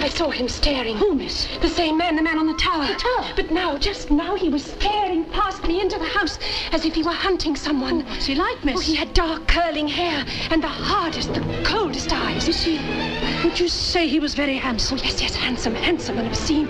[0.00, 0.96] I saw him staring.
[0.96, 1.48] Who, miss?
[1.60, 2.86] The same man, the man on the tower.
[2.86, 3.32] The tower?
[3.36, 6.38] But now, just now, he was staring past me into the house
[6.72, 8.02] as if he were hunting someone.
[8.02, 8.76] Oh, what's he like, miss?
[8.76, 12.48] Oh, he had dark, curling hair and the hardest, the coldest eyes.
[12.48, 12.78] Is he?
[13.44, 14.98] Would you say he was very handsome?
[14.98, 16.66] Oh, yes, yes, handsome, handsome and obscene.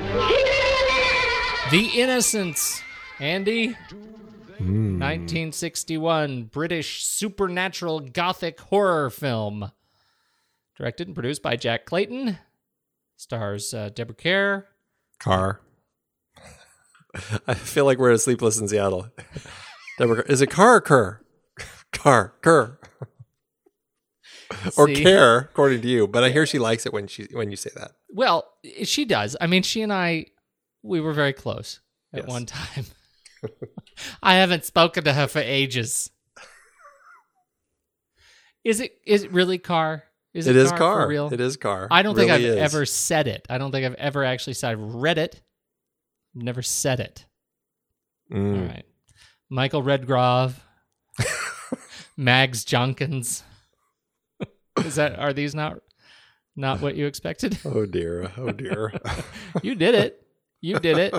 [1.71, 2.83] The Innocents.
[3.21, 3.77] Andy?
[4.59, 4.99] Hmm.
[4.99, 9.71] 1961 British supernatural gothic horror film.
[10.77, 12.39] Directed and produced by Jack Clayton.
[13.29, 14.67] Stars uh, Deborah Kerr.
[15.19, 15.61] Car.
[17.49, 19.09] I feel like we're at Sleepless in Seattle.
[19.99, 21.21] Deborah, is it car or cur?
[21.93, 22.79] Car, Kerr.
[24.77, 25.03] or See?
[25.03, 26.07] care, according to you.
[26.07, 27.93] But I hear she likes it when she when you say that.
[28.09, 28.45] Well,
[28.85, 29.37] she does.
[29.41, 30.27] I mean, she and I,
[30.83, 31.81] we were very close
[32.13, 32.29] at Yes.
[32.29, 32.87] one time.
[34.23, 36.11] I haven't spoken to her for ages.
[38.63, 40.05] Is it is it really car?
[40.39, 41.09] Is It is for car.
[41.09, 41.33] real?
[41.33, 41.89] It is car.
[41.91, 42.75] I don't think Really I've is.
[42.75, 43.47] ever said it.
[43.51, 45.41] I don't think I've ever actually said I've read it.
[46.35, 47.27] Never said it.
[48.33, 48.61] Mm.
[48.63, 48.85] All right.
[49.51, 50.61] Michael Redgrave.
[52.17, 53.43] Mags Jenkins.
[54.85, 55.79] Is that are these not
[56.57, 57.59] not what you expected?
[57.65, 58.31] Oh dear.
[58.37, 58.93] Oh dear.
[59.63, 60.23] You did it.
[60.61, 61.15] You did it.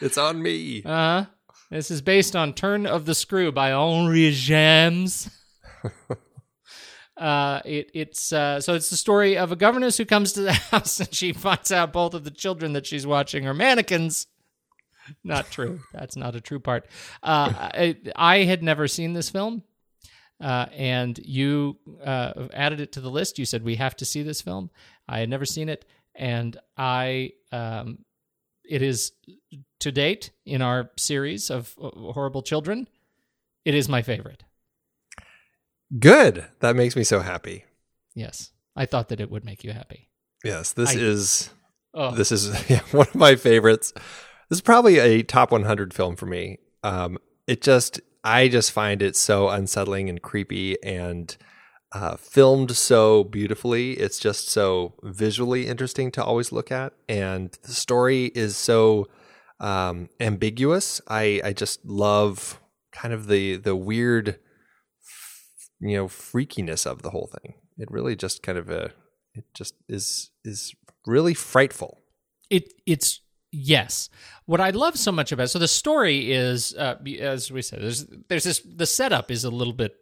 [0.00, 0.82] it's on me.
[0.84, 1.24] Uh huh.
[1.70, 5.30] This is based on Turn of the Screw by Henry James.
[7.20, 10.52] Uh, it, it's uh, so it's the story of a governess who comes to the
[10.72, 14.26] house and she finds out both of the children that she's watching are mannequins.
[15.22, 15.80] Not true.
[15.92, 16.86] That's not a true part.
[17.22, 19.64] Uh, I, I had never seen this film,
[20.40, 23.38] uh, and you uh, added it to the list.
[23.38, 24.70] You said we have to see this film.
[25.06, 27.98] I had never seen it, and I um,
[28.66, 29.12] it is
[29.80, 32.88] to date in our series of horrible children.
[33.66, 34.42] It is my favorite.
[35.98, 36.46] Good.
[36.60, 37.64] That makes me so happy.
[38.14, 40.08] Yes, I thought that it would make you happy.
[40.44, 41.50] Yes, this I- is
[41.92, 43.92] Oh, this is yeah, one of my favorites.
[44.48, 46.58] This is probably a top 100 film for me.
[46.82, 51.36] Um, it just I just find it so unsettling and creepy and
[51.92, 53.94] uh, filmed so beautifully.
[53.94, 59.08] It's just so visually interesting to always look at, and the story is so
[59.58, 61.00] um, ambiguous.
[61.08, 62.60] I I just love
[62.92, 64.38] kind of the the weird,
[65.80, 67.54] you know, freakiness of the whole thing.
[67.78, 68.92] It really just kind of a
[69.34, 70.74] it just is is
[71.06, 71.98] really frightful.
[72.50, 73.20] it it's
[73.52, 74.08] yes.
[74.46, 78.06] What I love so much about so the story is uh, as we said there's
[78.28, 79.96] there's this the setup is a little bit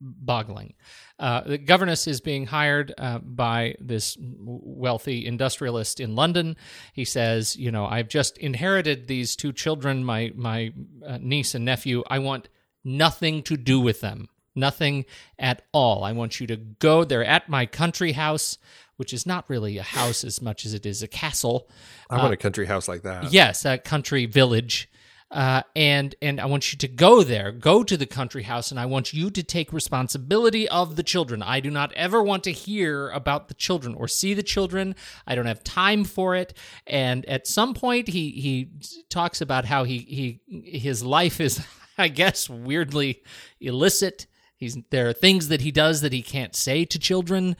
[0.00, 0.74] boggling.
[1.18, 6.56] Uh, the governess is being hired uh, by this wealthy industrialist in London.
[6.92, 10.72] He says, "You know, I've just inherited these two children, my my
[11.06, 12.04] uh, niece and nephew.
[12.08, 12.48] I want
[12.84, 14.28] nothing to do with them,
[14.58, 15.04] nothing
[15.38, 16.04] at all.
[16.04, 17.04] I want you to go.
[17.04, 18.58] They're at my country house."
[18.96, 21.68] Which is not really a house as much as it is a castle.
[22.10, 23.32] I want a country house like that.
[23.32, 24.90] Yes, a country village.
[25.30, 28.80] Uh, and and I want you to go there, go to the country house, and
[28.80, 31.42] I want you to take responsibility of the children.
[31.42, 34.94] I do not ever want to hear about the children or see the children.
[35.26, 36.54] I don't have time for it.
[36.86, 38.70] And at some point, he he
[39.10, 39.98] talks about how he
[40.48, 41.62] he his life is,
[41.98, 43.22] I guess, weirdly
[43.60, 44.26] illicit.
[44.58, 47.56] He's there are things that he does that he can't say to children.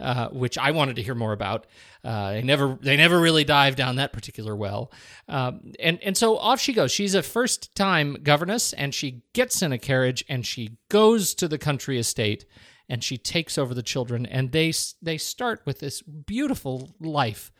[0.00, 1.66] uh, which I wanted to hear more about.
[2.02, 4.90] Uh, they never they never really dive down that particular well,
[5.28, 6.90] um, and and so off she goes.
[6.90, 11.46] She's a first time governess, and she gets in a carriage and she goes to
[11.48, 12.46] the country estate,
[12.88, 17.52] and she takes over the children, and they they start with this beautiful life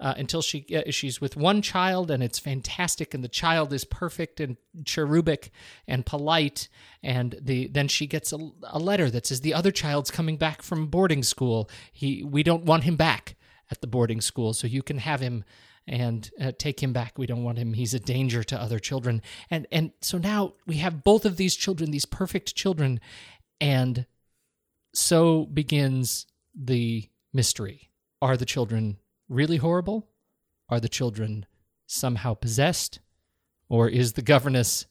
[0.00, 3.84] uh, until she uh, she's with one child and it's fantastic and the child is
[3.84, 5.50] perfect and cherubic
[5.86, 6.68] and polite
[7.02, 10.62] and the then she gets a, a letter that says the other child's coming back
[10.62, 11.68] from boarding school.
[11.92, 13.36] He we don't want him back
[13.70, 15.44] at the boarding school so you can have him
[15.86, 17.18] and uh, take him back.
[17.18, 17.74] We don't want him.
[17.74, 19.20] He's a danger to other children.
[19.50, 23.00] And and so now we have both of these children these perfect children
[23.60, 24.06] and
[24.94, 27.90] so begins the mystery.
[28.22, 28.98] Are the children
[29.30, 30.08] really horrible?
[30.68, 31.46] Are the children
[31.86, 33.00] somehow possessed?
[33.70, 34.86] Or is the governess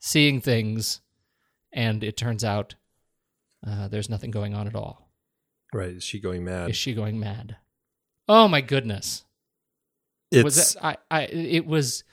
[0.00, 1.02] seeing things
[1.72, 2.76] and it turns out
[3.66, 5.10] uh, there's nothing going on at all?
[5.74, 5.96] Right.
[5.96, 6.70] Is she going mad?
[6.70, 7.56] Is she going mad?
[8.28, 9.24] Oh my goodness.
[10.30, 12.04] It's, was that, I, I, it was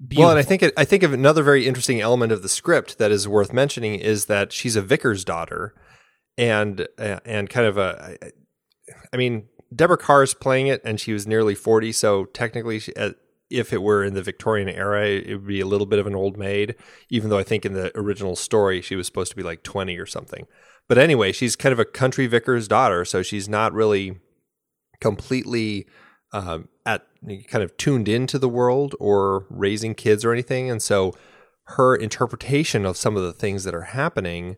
[0.00, 0.22] beautiful.
[0.22, 2.98] Well, and I think it, I think of another very interesting element of the script
[2.98, 5.74] that is worth mentioning is that she's a vicar's daughter,
[6.38, 8.16] and uh, and kind of a,
[9.12, 11.92] I mean, Deborah Kerr is playing it, and she was nearly forty.
[11.92, 13.12] So technically, she, uh,
[13.50, 16.14] if it were in the Victorian era, it would be a little bit of an
[16.14, 16.74] old maid.
[17.10, 19.98] Even though I think in the original story she was supposed to be like twenty
[19.98, 20.46] or something.
[20.88, 24.20] But anyway, she's kind of a country vicar's daughter, so she's not really
[25.00, 25.86] completely
[26.32, 27.06] um, at
[27.48, 31.12] kind of tuned into the world or raising kids or anything, and so
[31.70, 34.56] her interpretation of some of the things that are happening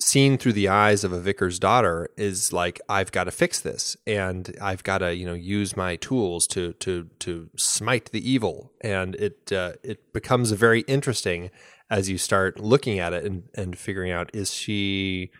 [0.00, 3.96] seen through the eyes of a vicar's daughter is like I've got to fix this
[4.06, 8.72] and I've got to you know use my tools to to to smite the evil.
[8.80, 11.50] And it uh, it becomes very interesting
[11.90, 15.30] as you start looking at it and and figuring out is she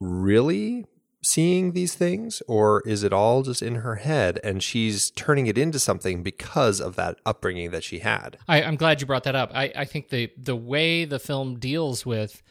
[0.00, 0.86] really
[1.24, 5.56] seeing these things or is it all just in her head and she's turning it
[5.56, 8.36] into something because of that upbringing that she had?
[8.48, 9.50] I, am glad you brought that up.
[9.54, 12.42] I, I think the the way the film deals with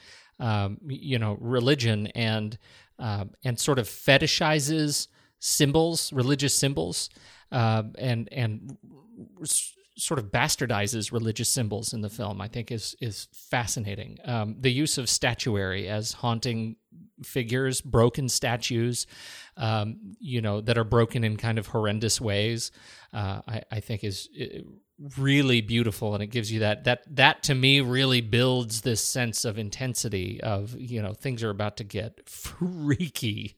[0.42, 2.58] um, you know, religion and
[3.00, 5.08] uh, and sort of fetishizes
[5.40, 7.10] symbols, religious symbols,
[7.52, 8.78] uh, and and
[9.98, 12.42] sort of bastardizes religious symbols in the film.
[12.42, 14.18] I think is is fascinating.
[14.26, 16.76] Um, the use of statuary as haunting
[17.24, 19.06] figures, broken statues,
[19.58, 22.72] um, you know, that are broken in kind of horrendous ways.
[23.14, 24.30] Uh, I, I, think is
[25.16, 29.46] really beautiful and it gives you that that that to me really builds this sense
[29.46, 33.58] of intensity of you know things are about to get freaky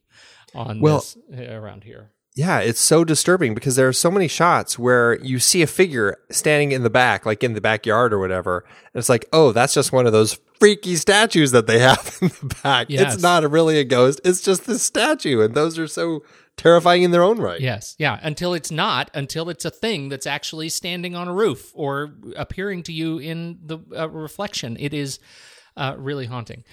[0.55, 2.11] on well, this uh, around here.
[2.35, 6.17] yeah it's so disturbing because there are so many shots where you see a figure
[6.29, 8.59] standing in the back like in the backyard or whatever
[8.93, 12.29] and it's like oh that's just one of those freaky statues that they have in
[12.29, 12.87] the back.
[12.89, 13.15] Yes.
[13.15, 14.21] it's not really a ghost.
[14.23, 16.23] It's just the statue and those are so
[16.57, 17.59] terrifying in their own right.
[17.59, 17.95] Yes.
[17.97, 18.19] Yeah.
[18.21, 22.83] Until it's not, until it's a thing that's actually standing on a roof or appearing
[22.83, 24.77] to you in the uh, reflection.
[24.79, 25.19] It is
[25.75, 26.63] uh, really haunting.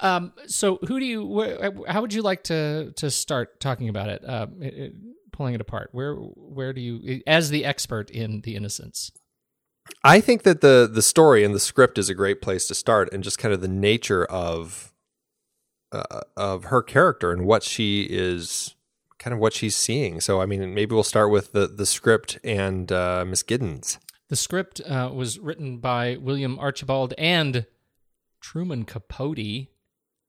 [0.00, 1.26] Um, so, who do you?
[1.26, 4.92] Wh- how would you like to to start talking about it, uh, it,
[5.32, 5.88] pulling it apart?
[5.90, 9.10] Where where do you, as the expert in the Innocents?
[10.04, 13.12] I think that the the story and the script is a great place to start,
[13.12, 14.92] and just kind of the nature of
[15.90, 18.76] uh, of her character and what she is
[19.18, 20.20] kind of what she's seeing.
[20.20, 23.98] So, I mean, maybe we'll start with the the script and uh, Miss Giddens.
[24.28, 27.66] The script uh, was written by William Archibald and
[28.40, 29.68] Truman Capote.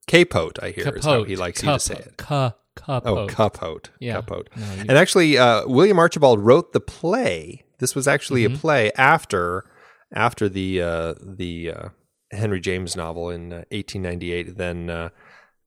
[0.07, 0.99] Capote, I hear, Capote.
[0.99, 2.17] is how he likes you to say it.
[2.17, 3.05] Ca- Capote.
[3.05, 3.89] Oh, Capote.
[3.99, 4.15] Yeah.
[4.15, 4.49] Capote.
[4.55, 4.65] No.
[4.79, 7.65] And actually, uh, William Archibald wrote the play.
[7.79, 8.55] This was actually mm-hmm.
[8.55, 9.65] a play after
[10.13, 11.89] after the uh, the uh,
[12.31, 14.47] Henry James novel in 1898.
[14.47, 15.09] Uh, then uh,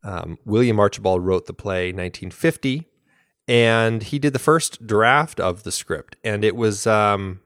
[0.05, 2.89] um, William Archibald wrote the play 1950
[3.49, 7.41] and he did the first draft of the script, and it was um,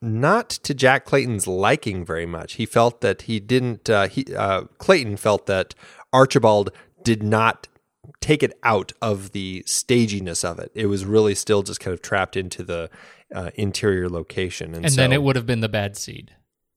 [0.00, 2.54] not to Jack Clayton's liking very much.
[2.54, 3.88] He felt that he didn't.
[3.88, 5.74] Uh, he uh, Clayton felt that
[6.12, 6.70] Archibald
[7.02, 7.68] did not
[8.20, 10.70] take it out of the staginess of it.
[10.74, 12.90] It was really still just kind of trapped into the
[13.34, 16.34] uh, interior location, and, and so, then it would have been the bad seed.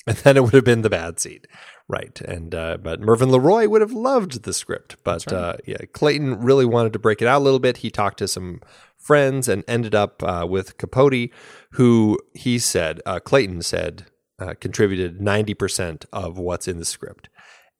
[0.07, 1.47] And then it would have been the bad seed.
[1.87, 5.35] Right, and uh, but Mervyn LeRoy would have loved the script, but right.
[5.35, 7.77] uh, yeah, Clayton really wanted to break it out a little bit.
[7.77, 8.61] He talked to some
[8.97, 11.29] friends and ended up uh, with Capote,
[11.71, 14.05] who he said uh, Clayton said
[14.39, 17.27] uh, contributed ninety percent of what's in the script,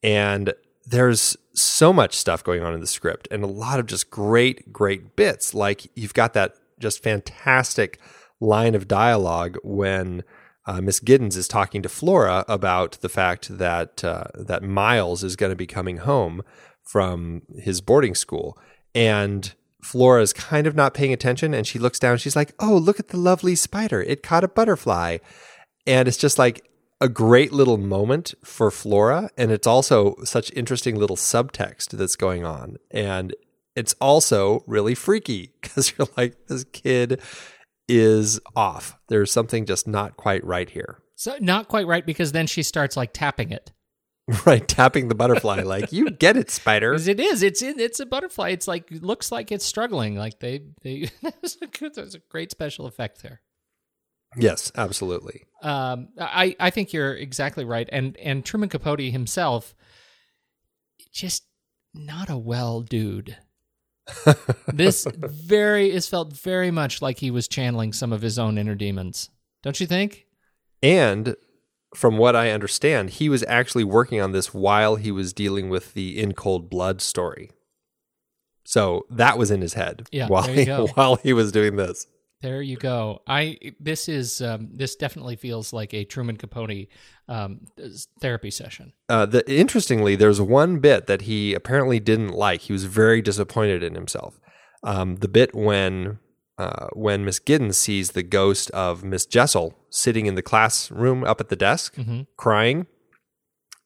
[0.03, 0.53] and
[0.85, 4.73] there's so much stuff going on in the script, and a lot of just great,
[4.73, 5.53] great bits.
[5.53, 7.97] Like you've got that just fantastic
[8.41, 10.23] line of dialogue when
[10.65, 15.35] uh, Miss Giddens is talking to Flora about the fact that uh, that Miles is
[15.35, 16.43] going to be coming home
[16.83, 18.57] from his boarding school,
[18.93, 22.17] and Flora is kind of not paying attention and she looks down.
[22.17, 24.01] She's like, Oh, look at the lovely spider.
[24.01, 25.17] It caught a butterfly.
[25.87, 26.67] And it's just like
[26.99, 29.29] a great little moment for Flora.
[29.37, 32.77] And it's also such interesting little subtext that's going on.
[32.91, 33.33] And
[33.75, 37.19] it's also really freaky because you're like, this kid
[37.91, 38.97] is off.
[39.07, 40.99] There's something just not quite right here.
[41.15, 43.71] So not quite right because then she starts like tapping it.
[44.45, 46.93] Right, tapping the butterfly like you get it, spider.
[46.93, 47.43] It is.
[47.43, 48.49] It's in, it's a butterfly.
[48.49, 50.15] It's like looks like it's struggling.
[50.15, 53.41] Like they they there's a good a great special effect there.
[54.37, 55.43] Yes, absolutely.
[55.61, 57.89] Um, I I think you're exactly right.
[57.91, 59.75] And and Truman Capote himself,
[61.11, 61.43] just
[61.93, 63.37] not a well dude.
[64.67, 68.75] This very is felt very much like he was channeling some of his own inner
[68.75, 69.29] demons.
[69.63, 70.25] Don't you think?
[70.81, 71.35] And
[71.95, 75.93] from what I understand, he was actually working on this while he was dealing with
[75.93, 77.51] the in cold blood story.
[78.63, 82.07] So that was in his head Yeah, while he, while he was doing this.
[82.41, 83.21] There you go.
[83.27, 86.87] I this is um, this definitely feels like a Truman Capote
[87.27, 87.67] um,
[88.19, 88.93] therapy session.
[89.07, 92.61] Uh, the, interestingly, there's one bit that he apparently didn't like.
[92.61, 94.39] He was very disappointed in himself.
[94.83, 96.17] Um, the bit when
[96.57, 101.39] uh, when Miss Giddens sees the ghost of Miss Jessel sitting in the classroom up
[101.39, 101.95] at the desk,
[102.37, 102.87] crying,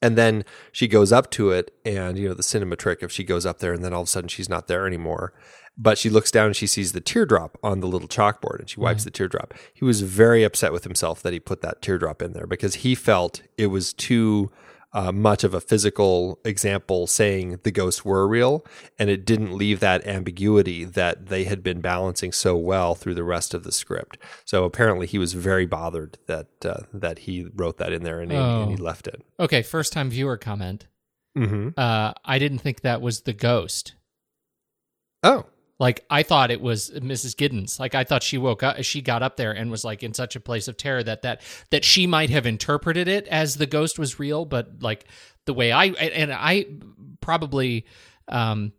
[0.02, 3.24] and then she goes up to it, and you know the cinema trick if she
[3.26, 5.34] goes up there, and then all of a sudden she's not there anymore.
[5.78, 8.80] But she looks down and she sees the teardrop on the little chalkboard, and she
[8.80, 9.54] wipes the teardrop.
[9.74, 12.96] He was very upset with himself that he put that teardrop in there because he
[12.96, 14.52] felt it was too
[14.94, 18.66] uh, much of a physical example saying the ghosts were real,
[18.98, 23.24] and it didn't leave that ambiguity that they had been balancing so well through the
[23.26, 24.18] rest of the script.
[24.46, 28.32] So apparently, he was very bothered that uh, that he wrote that in there and,
[28.32, 28.82] he, and he Oh.
[28.84, 29.22] left it.
[29.42, 30.88] Okay, first time viewer comment.
[31.38, 31.72] Mm-hmm.
[31.78, 33.96] Uh, I didn't think that was the ghost.
[35.22, 35.48] Oh,
[35.80, 37.36] Like I thought it was Mrs.
[37.36, 37.80] Giddens.
[37.80, 40.36] Like I thought she woke up, she got up there and was like in such
[40.36, 44.00] a place of terror that that that she might have interpreted it as the ghost
[44.00, 45.06] was real, but like
[45.46, 46.66] the way I and I
[47.20, 47.86] probably
[48.30, 48.72] um,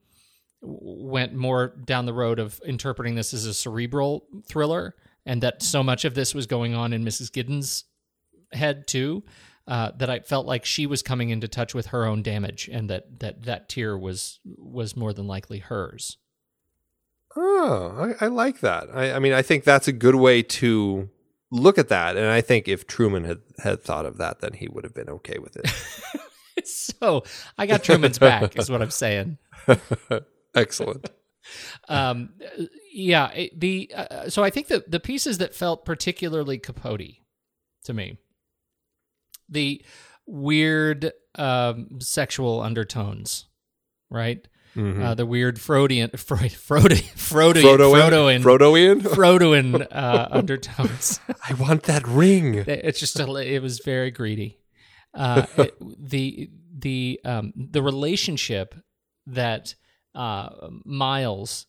[0.62, 4.94] went more down the road of interpreting this as a cerebral thriller,
[5.26, 7.30] and that so much of this was going on in Mrs.
[7.30, 7.84] Giddens'
[8.52, 9.22] head too.
[9.68, 12.88] Uh, that I felt like she was coming into touch with her own damage, and
[12.88, 16.18] that that that tear was was more than likely hers.
[17.36, 18.88] Oh, I, I like that.
[18.94, 21.08] I, I mean, I think that's a good way to
[21.50, 22.16] look at that.
[22.16, 25.08] And I think if Truman had, had thought of that, then he would have been
[25.10, 26.66] okay with it.
[26.66, 27.24] so
[27.58, 29.38] I got Truman's back, is what I'm saying.
[30.54, 31.10] Excellent.
[31.88, 32.30] Um,
[32.92, 37.18] yeah, it- the uh, so I think the the pieces that felt particularly Capote
[37.84, 38.18] to me,
[39.48, 39.80] the
[40.26, 43.46] weird um, sexual undertones,
[44.10, 44.44] right?
[44.76, 45.02] Mhm.
[45.02, 48.42] Uh, the weird Freudian, Freud, Freud, Freudian, Frodoian?
[48.42, 49.00] Frodoian, Frodoian?
[49.00, 51.18] Frodoan uh, undertones.
[51.48, 52.54] I want that ring.
[52.66, 54.58] it's just a, it was very greedy.
[55.14, 58.74] Uh, it, the the um, the relationship
[59.26, 59.74] that
[60.14, 60.50] uh,
[60.84, 61.66] Miles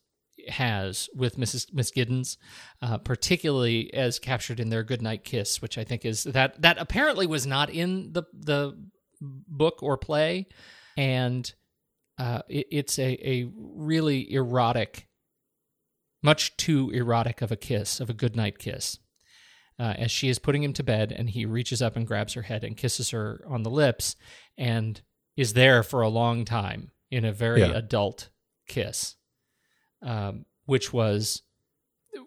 [0.50, 1.74] has with Mrs.
[1.74, 2.38] Miss Giddens,
[2.82, 7.26] uh, particularly as captured in their goodnight kiss, which I think is that that apparently
[7.26, 8.78] was not in the the
[9.22, 10.48] book or play,
[10.98, 11.52] and
[12.18, 15.08] uh, it, it's a a really erotic,
[16.24, 18.98] much too erotic of a kiss of a goodnight kiss
[19.80, 22.42] uh, as she is putting him to bed, and he reaches up and grabs her
[22.44, 24.16] head and kisses her on the lips,
[24.58, 25.02] and
[25.36, 27.72] is there for a long time in a very Yeah.
[27.74, 28.30] adult
[28.68, 29.16] kiss,
[30.02, 31.44] um, which was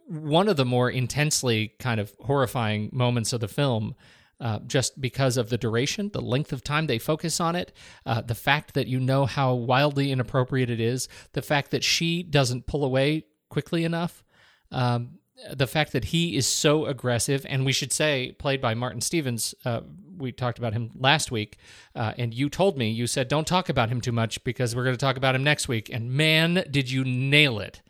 [0.07, 3.95] one of the more intensely kind of horrifying moments of the film.
[4.41, 7.77] Uh, just because of the duration, the length of time they focus on it,
[8.07, 12.23] uh, the fact that you know how wildly inappropriate it is, the fact that she
[12.23, 14.25] doesn't pull away quickly enough,
[14.73, 15.19] um,
[15.53, 19.55] the fact that he is so aggressive, and we should say, played by Martin Stephens.
[19.65, 19.81] Uh,
[20.17, 21.57] we talked about him last week,
[21.95, 24.85] uh, and you told me you said don't talk about him too much because we're
[24.85, 25.89] going to talk about him next week.
[25.93, 27.81] And man, did you nail it!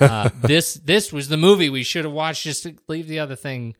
[0.00, 2.42] Uh, this this was the movie we should have watched.
[2.42, 3.76] Just to leave the other thing,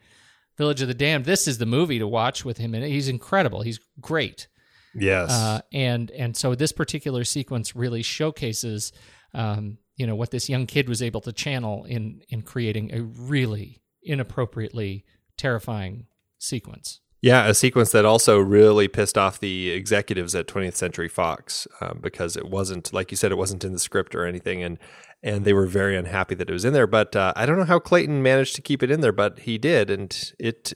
[0.59, 1.25] Village of the Damned.
[1.25, 2.89] This is the movie to watch with him in it.
[2.89, 3.63] He's incredible.
[3.63, 4.49] He's great.
[4.95, 5.31] Yes.
[5.31, 8.93] Uh, and and so this particular sequence really showcases,
[9.35, 13.03] um, you know, what this young kid was able to channel in in creating a
[13.03, 15.05] really inappropriately
[15.37, 16.07] terrifying
[16.39, 17.01] sequence.
[17.21, 21.99] Yeah, a sequence that also really pissed off the executives at 20th Century Fox um,
[22.01, 24.79] because it wasn't, like you said, it wasn't in the script or anything, and
[25.21, 26.87] and they were very unhappy that it was in there.
[26.87, 29.59] But uh, I don't know how Clayton managed to keep it in there, but he
[29.59, 30.75] did, and it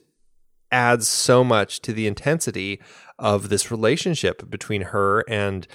[0.69, 2.81] adds so much to the intensity
[3.17, 5.65] of this relationship between her and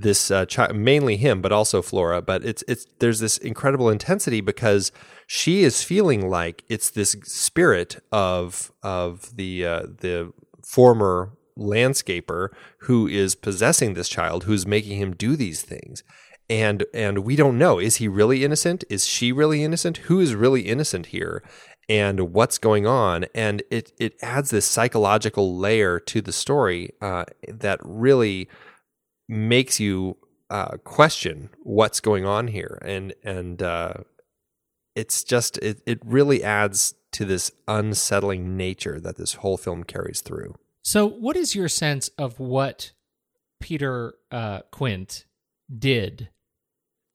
[0.00, 2.22] this uh, chi- mainly him, but also Flora.
[2.22, 4.92] But it's it's there's this incredible intensity because
[5.26, 10.32] she is feeling like it's this spirit of of the uh, the
[10.64, 12.48] former landscaper
[12.82, 16.02] who is possessing this child, who's making him do these things.
[16.48, 18.84] And and we don't know is he really innocent?
[18.88, 19.98] Is she really innocent?
[19.98, 21.42] Who is really innocent here?
[21.90, 23.26] And what's going on?
[23.34, 28.48] And it it adds this psychological layer to the story uh, that really
[29.28, 30.16] makes you
[30.50, 32.78] uh, question what's going on here.
[32.84, 33.94] And and uh,
[34.94, 40.20] it's just it it really adds to this unsettling nature that this whole film carries
[40.20, 40.54] through.
[40.82, 42.92] So, what is your sense of what
[43.60, 45.26] Peter uh, Quint
[45.76, 46.30] did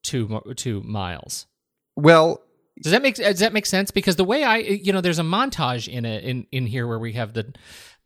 [0.04, 1.48] to to Miles?
[1.96, 2.42] Well,
[2.82, 3.92] does that make does that make sense?
[3.92, 7.00] Because the way I you know, there's a montage in it in in here where
[7.00, 7.54] we have the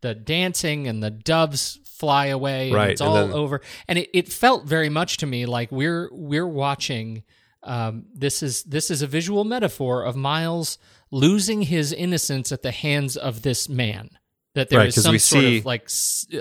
[0.02, 3.98] the dancing and the doves fly away and Right, it's and all then- over, and
[4.00, 7.24] it, it felt very much to me like we're we're watching.
[7.64, 10.78] Um, this is this is a visual metaphor of Miles
[11.12, 14.10] losing his innocence at the hands of this man.
[14.54, 15.90] That there Right, is some sort see- of like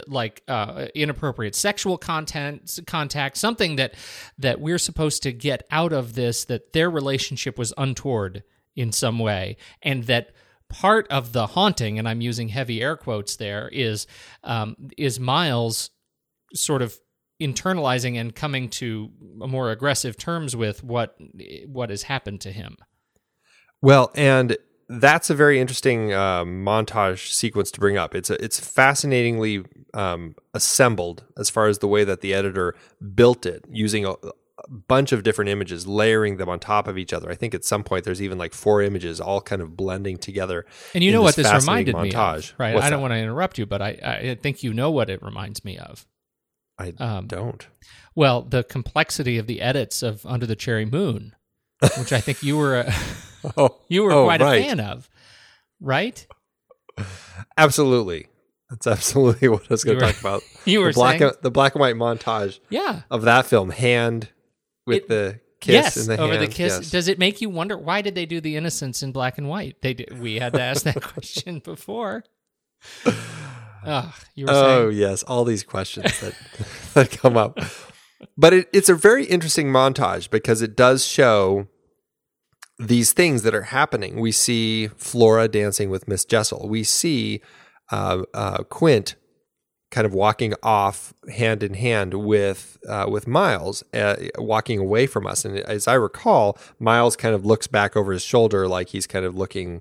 [0.07, 3.95] like uh, inappropriate sexual content contact, something that
[4.39, 6.45] that we're supposed to get out of this.
[6.45, 8.43] That their relationship was untoward
[8.75, 10.31] in some way, and that
[10.69, 14.07] part of the haunting, and I'm using heavy air quotes there, is
[14.45, 15.91] um, is Miles
[16.55, 16.97] sort of
[17.41, 21.17] internalizing and coming to more aggressive terms with what
[21.67, 22.77] what has happened to him.
[23.83, 24.57] Well, and
[24.89, 28.15] that's a very interesting uh, montage sequence to bring up.
[28.15, 29.65] It's a, it's fascinatingly
[29.95, 32.75] um, assembled as far as the way that the editor
[33.15, 34.33] built it, using a, a
[34.69, 37.31] bunch of different images, layering them on top of each other.
[37.31, 40.67] I think at some point there's even like four images all kind of blending together.
[40.95, 42.53] And you know what this reminded me montage.
[42.53, 42.75] of, right?
[42.75, 43.03] What's I don't that?
[43.03, 43.89] want to interrupt you, but I,
[44.31, 46.07] I think you know what it reminds me of.
[46.79, 47.67] I um, don't.
[48.15, 51.35] Well, the complexity of the edits of Under the Cherry Moon,
[51.99, 52.93] which I think you were a,
[53.57, 54.61] Oh, you were oh, quite right.
[54.61, 55.09] a fan of,
[55.81, 56.27] right?
[57.57, 58.29] Absolutely.
[58.71, 60.43] That's absolutely what I was going to talk about.
[60.65, 63.03] you were the black saying- and, the black and white montage Yeah.
[63.11, 64.29] of that film, hand
[64.87, 66.75] with It- the kiss yes, in the over the kiss.
[66.75, 66.91] Yes.
[66.91, 69.81] Does it make you wonder why did they do the Innocents in black and white?
[69.83, 72.25] They did, we had to ask that question before.
[73.85, 76.35] Ugh, you were Oh saying yes, all these questions that
[76.95, 77.59] that come up.
[78.37, 81.69] But it, it's a very interesting montage because it does show
[82.79, 84.21] these things that are happening.
[84.21, 86.69] We see Flora dancing with Miss Jessel.
[86.69, 87.41] We see
[87.91, 89.15] uh, uh, Quint
[89.97, 95.27] kind of walking off hand in hand with uh, with Miles, uh, walking away from
[95.27, 95.43] us.
[95.47, 99.25] And as I recall, Miles kind of looks back over his shoulder, like he's kind
[99.25, 99.81] of looking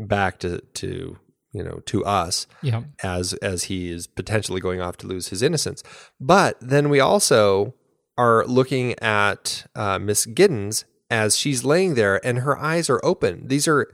[0.00, 1.16] back to to
[1.52, 2.82] you know to us yeah.
[3.04, 5.84] as as he is potentially going off to lose his innocence.
[6.20, 7.72] But then we also
[8.18, 13.46] are looking at uh, Miss Giddens as she's laying there and her eyes are open.
[13.46, 13.92] These are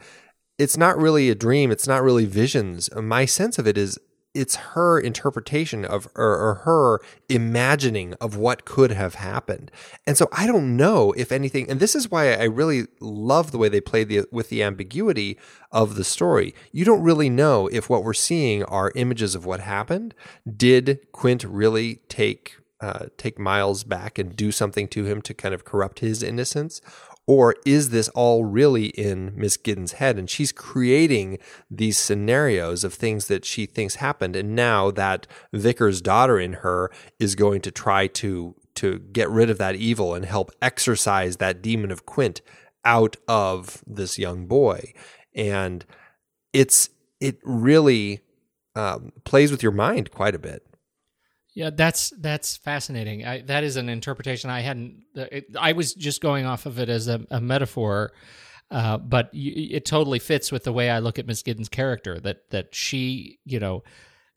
[0.57, 2.89] it's not really a dream, it's not really visions.
[2.97, 3.99] My sense of it is
[4.39, 9.71] it's her interpretation of or, or her imagining of what could have happened.
[10.07, 13.59] And so I don't know if anything and this is why I really love the
[13.59, 15.39] way they play the with the ambiguity
[15.73, 16.55] of the story.
[16.73, 20.15] You don't really know if what we're seeing are images of what happened.
[20.57, 25.53] Did Quint really take uh, take Miles back and do something to him to kind
[25.55, 26.81] of corrupt his innocence?
[27.29, 31.39] Or is this all really in Miss Giddens' head and she's creating
[31.71, 34.35] these scenarios of things that she thinks happened?
[34.35, 39.51] And now that vicar's daughter in her is going to try to to get rid
[39.51, 42.41] of that evil and help exorcise that demon of Quint
[42.85, 44.95] out of this young boy.
[45.35, 45.85] And
[46.55, 46.89] it's
[47.21, 48.21] it really
[48.75, 50.65] um, plays with your mind quite a bit.
[51.59, 53.27] Yeah, that's that's fascinating.
[53.27, 55.03] I, that is an interpretation I hadn't.
[55.17, 58.13] It, I was just going off of it as a, a metaphor,
[58.71, 62.21] uh, but it totally fits with the way I look at Miss Giddens' character.
[62.21, 63.83] That that she, you know,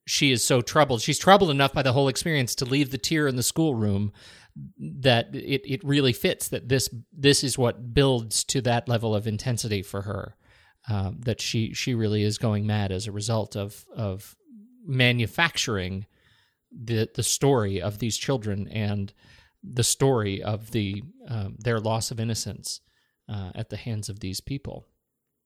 [0.07, 1.03] she is so troubled.
[1.03, 4.13] She's troubled enough by the whole experience to leave the tear in the schoolroom.
[4.79, 6.47] That it it really fits.
[6.47, 10.35] That this this is what builds to that level of intensity for her.
[10.89, 14.35] Uh, that she she really is going mad as a result of of
[14.87, 16.07] manufacturing
[16.71, 19.13] the the story of these children and
[19.63, 22.81] the story of the um, their loss of innocence
[23.29, 24.87] uh, at the hands of these people.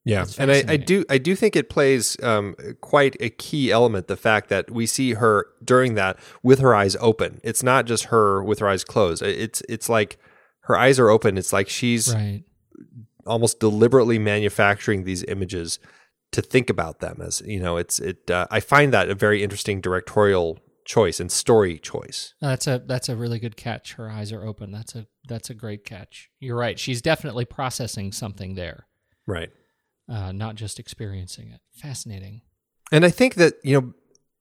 [0.08, 4.08] Yeah, and I, I do I do think it plays um, quite a key element.
[4.08, 7.42] The fact that we see her during that with her eyes open.
[7.44, 9.24] It's not just her with her eyes closed.
[9.24, 10.20] It's it's like
[10.62, 11.40] her eyes are open.
[11.40, 12.44] It's like she's Right.
[13.26, 15.80] almost deliberately manufacturing these images
[16.32, 17.78] to think about them as you know.
[17.78, 18.30] It's it.
[18.30, 22.34] Uh, I find that a very interesting directorial choice and story choice.
[22.40, 23.94] That's a that's a really good catch.
[23.94, 24.72] Her eyes are open.
[24.72, 26.30] That's a that's a great catch.
[26.40, 26.78] You're right.
[26.80, 28.86] She's definitely processing something there,
[29.28, 29.50] Right.
[30.08, 31.62] uh, not just experiencing it.
[31.74, 32.42] Fascinating.
[32.92, 33.94] And I think that you know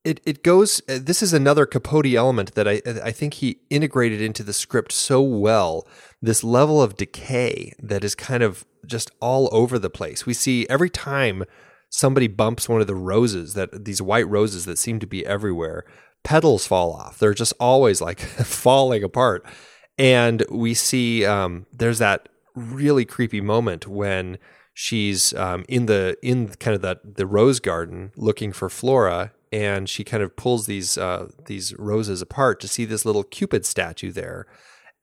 [0.03, 0.81] it it goes.
[0.87, 4.91] uh, This is another Capote element that I I think he integrated into the script
[4.91, 5.87] so well.
[6.21, 10.27] This level of decay that is kind of just all over the place.
[10.27, 11.43] We see every time
[11.89, 15.85] somebody bumps one of the roses that these white roses that seem to be everywhere.
[16.25, 17.19] Petals fall off.
[17.19, 18.19] They're just always like
[18.59, 19.45] falling apart.
[19.97, 24.37] And we see um, there's that really creepy moment when
[24.73, 29.87] she's um, in the in kind of that the rose garden looking for Flora, and
[29.87, 34.11] she kind of pulls these uh, these roses apart to see this little Cupid statue
[34.11, 34.47] there.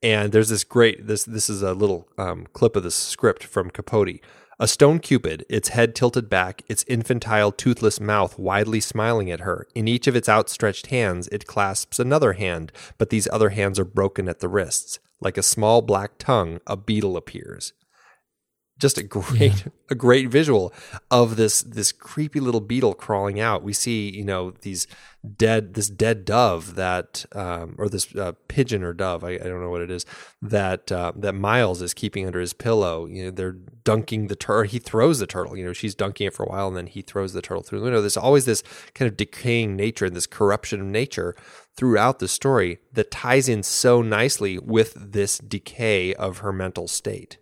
[0.03, 3.71] And there's this great this this is a little um, clip of the script from
[3.71, 4.21] Capote.
[4.63, 9.67] A stone cupid, its head tilted back, its infantile, toothless mouth widely smiling at her.
[9.75, 13.85] In each of its outstretched hands, it clasps another hand, but these other hands are
[13.85, 15.01] broken at the wrists.
[15.21, 17.73] Like a small black tongue, a beetle appears.
[18.83, 20.75] Just a great, a great visual
[21.09, 23.63] of this this creepy little beetle crawling out.
[23.63, 24.89] We see, you know, these
[25.37, 29.61] dead, this dead dove that, um, or this uh, pigeon or dove, I, I don't
[29.61, 30.05] know what it is,
[30.43, 33.07] that uh, that Miles is keeping under his pillow.
[33.07, 34.69] You know, they're dunking the turtle.
[34.69, 35.57] He throws the turtle.
[35.57, 37.79] You know, she's dunking it for a while, and then he throws the turtle through
[37.79, 38.01] the window.
[38.01, 38.65] There's always this
[38.97, 41.37] kind of decaying nature and this corruption of nature
[41.77, 47.39] throughout the story that ties in so nicely with this decay of her mental state.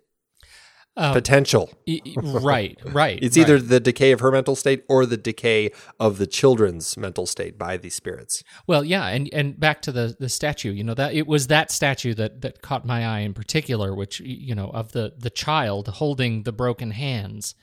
[0.97, 1.71] Um, Potential.
[2.17, 3.17] right, right.
[3.21, 3.43] It's right.
[3.43, 5.71] either the decay of her mental state or the decay
[6.01, 8.43] of the children's mental state by these spirits.
[8.67, 10.71] Well, yeah, and and back to the the statue.
[10.71, 14.19] You know that it was that statue that that caught my eye in particular, which
[14.19, 17.55] you know of the the child holding the broken hands.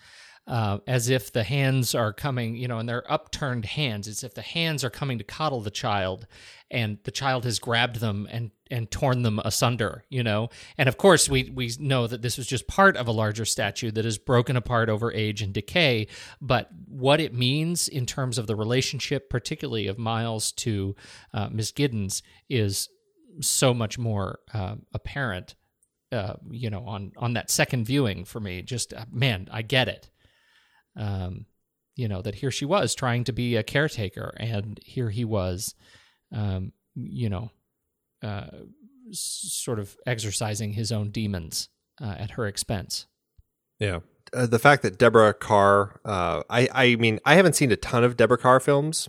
[0.47, 4.09] Uh, as if the hands are coming, you know, and they're upturned hands.
[4.09, 6.26] It's if the hands are coming to coddle the child,
[6.70, 10.50] and the child has grabbed them and and torn them asunder, you know.
[10.76, 13.90] And of course, we we know that this was just part of a larger statue
[13.92, 16.06] that is broken apart over age and decay.
[16.40, 20.96] But what it means in terms of the relationship, particularly of Miles to
[21.32, 22.88] uh, Miss Giddens, is
[23.40, 25.54] so much more uh, apparent.
[26.10, 29.88] Uh, you know, on on that second viewing for me, just uh, man, I get
[29.88, 30.08] it.
[30.96, 31.44] Um,
[31.98, 35.74] you know that here she was trying to be a caretaker, and here he was,
[36.32, 37.50] um, you know,
[38.22, 38.46] uh,
[39.10, 41.68] sort of exercising his own demons
[42.00, 43.06] uh, at her expense.
[43.78, 44.00] Yeah.
[44.32, 48.04] Uh, the fact that Deborah Kerr, uh, I, I mean, I haven't seen a ton
[48.04, 49.08] of Deborah Kerr films,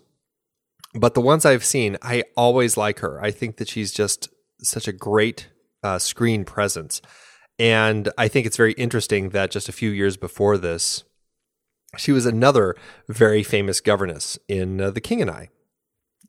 [0.94, 3.22] but the ones I've seen, I always like her.
[3.22, 4.30] I think that she's just
[4.62, 5.50] such a great
[5.84, 7.02] uh, screen presence.
[7.58, 11.04] And I think it's very interesting that just a few years before this,
[11.98, 12.76] she was another
[13.08, 15.50] very famous governess in uh, The King and I.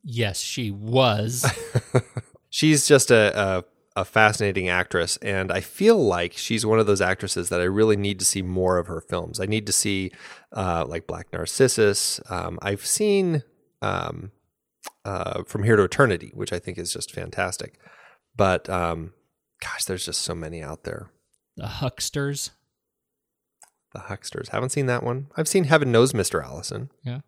[0.02, 1.46] Yes, she was.
[2.50, 3.64] she's just a, a
[3.96, 7.96] a fascinating actress, and I feel like she's one of those actresses that I really
[7.96, 9.40] need to see more of her films.
[9.40, 10.12] I need to see
[10.52, 12.20] uh, like Black Narcissus.
[12.30, 13.42] Um, I've seen
[13.82, 14.30] um,
[15.04, 17.78] uh, From Here to Eternity, which I think is just fantastic.
[18.36, 19.12] But um,
[19.60, 21.10] gosh, there's just so many out there.
[21.56, 22.50] the Hucksters.
[23.92, 24.50] The Hucksters.
[24.50, 25.26] Haven't seen that one.
[25.36, 26.42] I've seen Heaven Knows Mr.
[26.44, 26.90] Allison.
[27.04, 27.20] Yeah.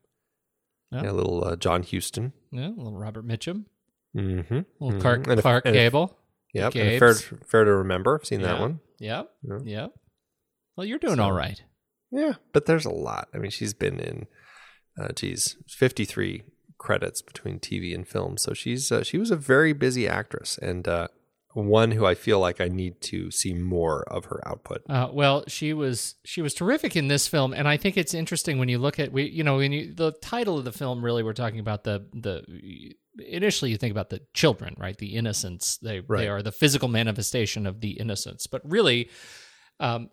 [0.93, 1.03] Yeah.
[1.03, 2.35] Yeah, a little uh, John Huston.
[2.53, 3.64] Yeah, a little Robert Mitchum.
[4.17, 4.61] Mm-hmm.
[4.81, 5.01] Little.
[5.01, 6.17] Clark, a- Clark a- Gable.
[6.55, 6.73] Yep.
[6.75, 8.19] Fair, fair to remember.
[8.21, 8.81] I've seen that one.
[8.99, 9.31] Yep.
[9.43, 9.59] Yeah.
[9.65, 9.93] Yep.
[10.77, 11.63] Well, you're doing So- all right.
[12.11, 13.29] Yeah, but there's a lot.
[13.35, 14.27] I mean, she's been in,
[15.01, 16.43] uh, geez, 53
[16.77, 18.37] credits between TV and film.
[18.37, 21.09] So she's uh, she was a very busy actress and uh,
[21.55, 24.83] one who I feel like I need to see more of her output.
[24.91, 28.59] Uh, well, she was she was terrific in this film, and I think it's interesting
[28.59, 31.23] when you look at we you know when you the title of the film really
[31.23, 34.97] we're talking about the the initially you think about the children right?
[34.97, 36.21] The innocence they Right.
[36.23, 39.11] they are the physical manifestation of the innocence, but really.
[39.81, 40.11] Um,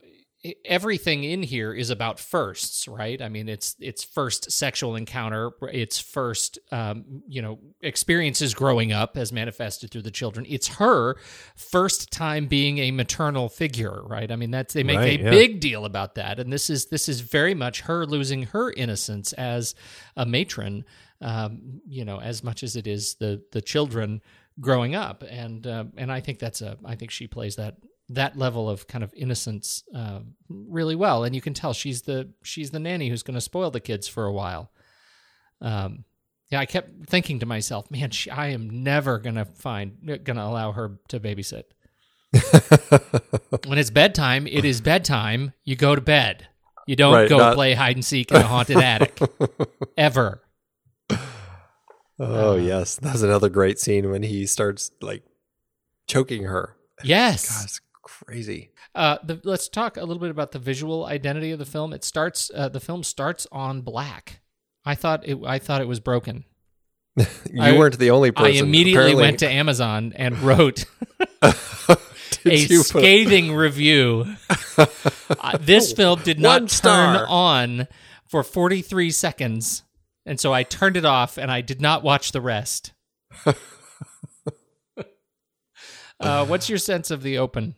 [0.64, 3.22] everything in here is about firsts right?
[3.22, 5.52] I mean it's it's first sexual encounter.
[5.64, 10.45] It's first um, you know experiences growing up as manifested through the children.
[10.47, 11.18] It's her
[11.58, 14.32] first time being a maternal figure right?
[14.32, 15.30] I mean that's they make Right, a yeah.
[15.30, 16.39] big deal about that.
[16.39, 19.76] And this is this is very much her losing her innocence as
[20.16, 20.86] a matron
[21.22, 24.22] um, you know as much as it is the the children
[24.59, 25.24] growing up.
[25.30, 27.76] And uh, and i think that's a i think she plays that
[28.09, 31.24] that level of kind of innocence uh, really well.
[31.26, 34.07] And you can tell she's the she's the nanny who's going to spoil the kids
[34.07, 34.72] for a while.
[35.61, 36.05] Um
[36.51, 40.38] yeah i kept thinking to myself man she, i am never going to find going
[40.38, 41.65] to allow her to babysit.
[43.67, 45.53] When it's bedtime it is bedtime.
[45.63, 46.47] You go to bed.
[46.88, 49.20] You don't Right, go not- play hide and seek in a haunted attic.
[49.97, 50.41] Ever
[52.20, 55.24] Oh yes, that's another great scene when he starts like
[56.07, 56.76] choking her.
[57.03, 57.80] Yes.
[57.80, 57.80] God,
[58.26, 58.72] crazy.
[58.93, 61.93] Uh, the, let's talk a little bit about the visual identity of the film.
[61.93, 62.51] It starts.
[62.53, 64.41] Uh, the film starts on black.
[64.84, 65.38] I thought it.
[65.45, 66.45] I thought it was broken.
[67.51, 68.45] You I- weren't the only person.
[68.53, 70.86] I immediately Apparently- went to Amazon and wrote
[71.41, 71.53] a
[72.65, 74.36] scathing review.
[74.78, 77.88] Uh, this film did not turn on
[78.28, 79.84] for 43 seconds,
[80.30, 82.93] and so I turned it off and I did not watch the rest.
[86.19, 87.73] uh, what's your sense of the open?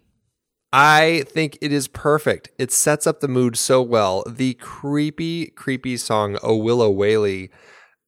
[0.74, 2.49] I think it is perfect.
[2.60, 4.26] It sets up the mood so well.
[4.28, 7.52] The creepy, creepy song "Oh Willow Waly,"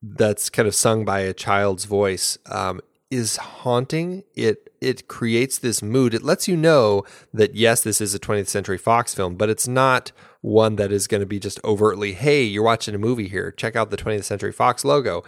[0.01, 4.23] that's kind of sung by a child's voice, um, is haunting.
[4.35, 6.13] It it creates this mood.
[6.13, 7.03] It lets you know
[7.33, 10.11] that yes, this is a 20th Century Fox film, but it's not
[10.41, 13.51] one that is going to be just overtly, "Hey, you're watching a movie here.
[13.51, 15.23] Check out the 20th Century Fox logo."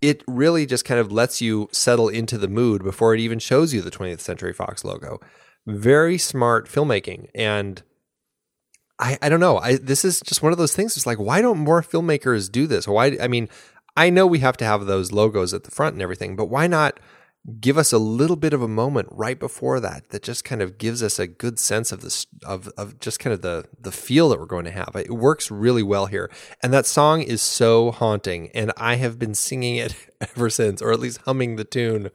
[0.00, 3.74] It really just kind of lets you settle into the mood before it even shows
[3.74, 5.20] you the 20th Century Fox logo
[5.66, 7.82] very smart filmmaking and
[8.98, 11.40] I, I don't know I this is just one of those things it's like why
[11.40, 13.48] don't more filmmakers do this why I mean
[13.96, 16.66] I know we have to have those logos at the front and everything but why
[16.66, 16.98] not
[17.58, 20.76] give us a little bit of a moment right before that that just kind of
[20.76, 24.28] gives us a good sense of this of, of just kind of the the feel
[24.28, 26.30] that we're going to have it works really well here
[26.62, 30.92] and that song is so haunting and I have been singing it ever since or
[30.92, 32.10] at least humming the tune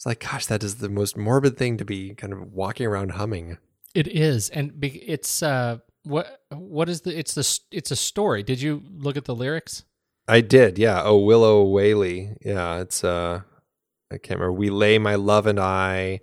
[0.00, 3.10] it's like, gosh, that is the most morbid thing to be kind of walking around
[3.10, 3.58] humming.
[3.94, 7.18] It is, and be- it's uh, what what is the?
[7.18, 8.42] It's the it's a story.
[8.42, 9.84] Did you look at the lyrics?
[10.26, 11.02] I did, yeah.
[11.04, 12.34] Oh, Willow Waly.
[12.40, 13.42] Yeah, it's, uh,
[14.10, 14.52] I can't remember.
[14.52, 16.20] We lay my love and I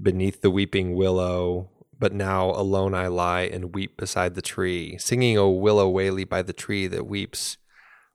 [0.00, 5.36] beneath the weeping willow, but now alone I lie and weep beside the tree, singing
[5.36, 7.56] Oh, Willow Waly by the tree that weeps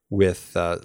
[0.09, 0.79] with, uh,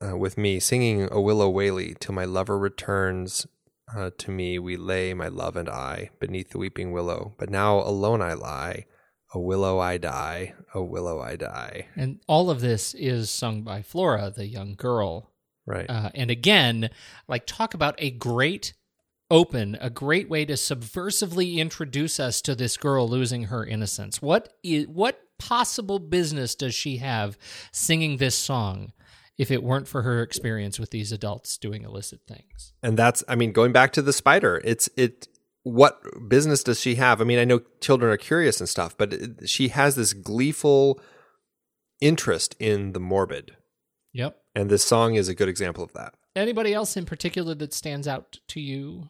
[0.00, 3.46] uh, with me, singing O Willow Waly till my lover returns
[3.94, 4.58] uh, to me.
[4.58, 8.86] We lay my love and I beneath the weeping willow, but now alone I lie.
[9.34, 11.88] A willow I die, a willow I die.
[11.96, 15.33] And all of this is sung by Flora, the young girl.
[15.66, 15.88] Right.
[15.88, 16.90] Uh, and again,
[17.28, 18.74] like talk about a great
[19.30, 24.20] open, a great way to subversively introduce us to this girl losing her innocence.
[24.20, 27.38] What is what possible business does she have
[27.72, 28.92] singing this song
[29.36, 32.72] if it weren't for her experience with these adults doing illicit things?
[32.84, 35.26] and that's i mean going back to the spider it's it
[35.64, 39.12] what business does she have i mean i know children are curious and stuff but
[39.12, 41.00] it, she has this gleeful
[42.00, 43.56] interest in the morbid.
[44.54, 48.08] And this song is a good example of that Anybody else in particular that stands
[48.08, 49.08] out to you?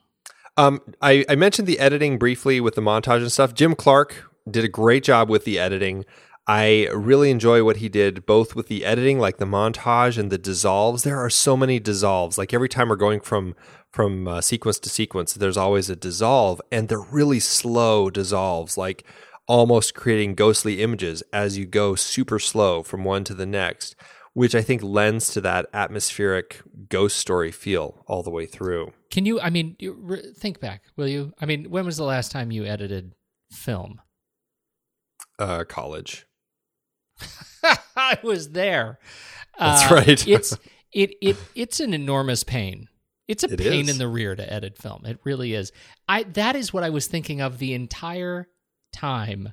[0.56, 4.64] um, I, I mentioned the editing briefly with the montage and stuff jim clark did
[4.64, 6.04] a great job with the editing
[6.46, 10.36] I really enjoy what he did both with the editing, like the montage and the
[10.36, 11.02] dissolves.
[11.02, 12.36] There are so many dissolves.
[12.36, 13.54] Like every time we're going from
[13.90, 19.04] from uh, sequence to sequence, there's always a dissolve, and they're really slow dissolves, like
[19.46, 23.94] almost creating ghostly images as you go super slow from one to the next,
[24.34, 28.92] which I think lends to that atmospheric ghost story feel all the way through.
[29.10, 29.40] Can you?
[29.40, 29.76] I mean,
[30.36, 31.32] think back, will you?
[31.40, 33.14] I mean, when was the last time you edited
[33.50, 34.00] film?
[35.38, 36.26] Uh, college.
[37.96, 38.98] I was there.
[39.58, 40.28] That's Uh, right.
[40.28, 40.56] it's
[40.92, 42.88] it it it's an enormous pain.
[43.26, 43.90] It's a It pain is.
[43.90, 45.06] in the rear to edit film.
[45.06, 45.72] It really is.
[46.08, 48.48] I that is what I was thinking of the entire
[48.92, 49.52] time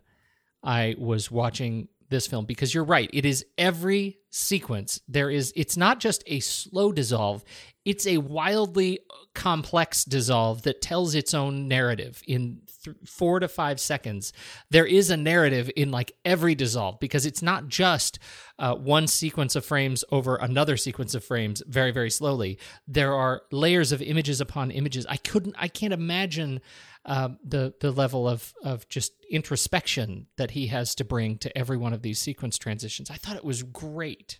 [0.63, 3.09] I was watching this film because you're right.
[3.13, 4.99] It is every sequence.
[5.07, 7.43] There is it's not just a slow dissolve,
[7.85, 8.99] it's a wildly
[9.35, 14.33] complex dissolve that tells its own narrative in th- 4 to 5 seconds.
[14.69, 18.19] There is a narrative in like every dissolve because it's not just
[18.59, 22.57] uh, one sequence of frames over another sequence of frames very very slowly.
[22.87, 25.05] There are layers of images upon images.
[25.07, 26.61] I couldn't I can't imagine
[27.05, 31.77] um, the the level of of just introspection that he has to bring to every
[31.77, 33.09] one of these sequence transitions.
[33.09, 34.39] I thought it was great.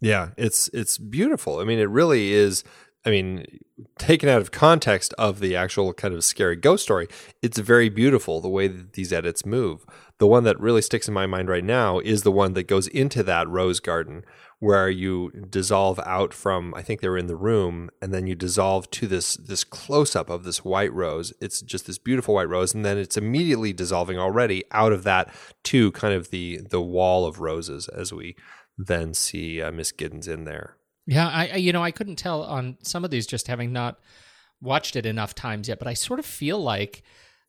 [0.00, 1.60] Yeah, it's it's beautiful.
[1.60, 2.64] I mean, it really is.
[3.04, 3.44] I mean,
[3.98, 7.08] taken out of context of the actual kind of scary ghost story,
[7.40, 9.84] it's very beautiful the way that these edits move.
[10.18, 12.86] The one that really sticks in my mind right now is the one that goes
[12.86, 14.24] into that rose garden
[14.60, 18.36] where you dissolve out from I think they were in the room and then you
[18.36, 21.32] dissolve to this this close up of this white rose.
[21.40, 25.34] It's just this beautiful white rose and then it's immediately dissolving already out of that
[25.64, 28.36] to kind of the the wall of roses as we
[28.78, 30.76] then see uh, Miss Giddens in there.
[31.06, 33.98] Yeah, I, you know I couldn't tell on some of these just having not
[34.60, 37.02] watched it enough times yet, but I sort of feel like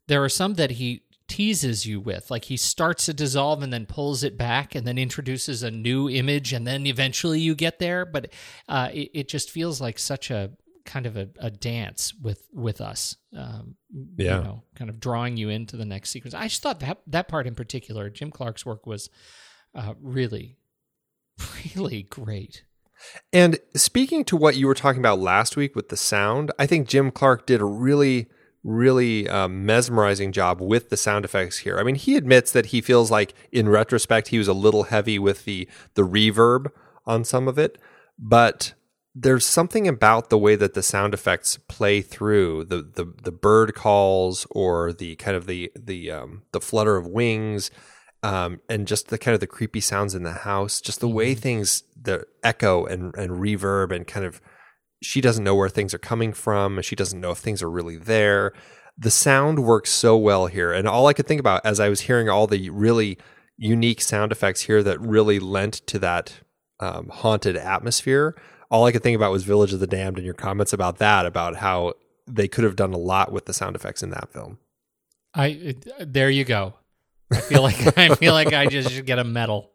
[0.08, 2.30] there are some that he teases you with.
[2.30, 6.10] Like he starts to dissolve and then pulls it back and then introduces a new
[6.10, 8.06] image and then eventually you get there.
[8.06, 8.34] But
[8.68, 10.51] uh, it, it just feels like such a
[10.86, 13.16] kind of a, a dance with with us.
[13.36, 13.76] Um,
[14.18, 14.38] Yeah.
[14.38, 16.34] You know, kind of drawing you into the next sequence.
[16.34, 19.10] I just thought that that part in particular, Jim Clark's work was
[19.74, 20.58] uh, really,
[21.76, 22.64] really great.
[23.32, 26.88] And speaking to what you were talking about last week with the sound, I think
[26.88, 28.28] Jim Clark did a really,
[28.64, 31.80] really um, mesmerizing job with the sound effects here.
[31.80, 35.18] I mean, he admits that he feels like, in retrospect, he was a little heavy
[35.20, 36.68] with the the reverb
[37.06, 37.78] on some of it,
[38.18, 38.74] but
[39.16, 43.76] there's something about the way that the sound effects play through the the, the bird
[43.76, 47.70] calls or the kind of the the um, the flutter of wings
[48.24, 51.36] um, and just the kind of the creepy sounds in the house, just the way
[51.36, 54.41] things, the echo and, and reverb, and kind of
[55.01, 56.78] she doesn't know where things are coming from.
[56.78, 58.53] and She doesn't know if things are really there.
[58.97, 60.71] The sound works so well here.
[60.71, 63.17] And all I could think about as I was hearing all the really
[63.57, 66.39] unique sound effects here that really lent to that
[66.80, 68.36] um, haunted atmosphere,
[68.71, 71.26] all I could think about was Village of the Damned and your comments about that,
[71.26, 71.93] about how
[72.26, 74.59] they could have done a lot with the sound effects in that film.
[75.36, 76.76] I there you go.
[77.34, 79.71] I feel like I feel like I just should get a medal.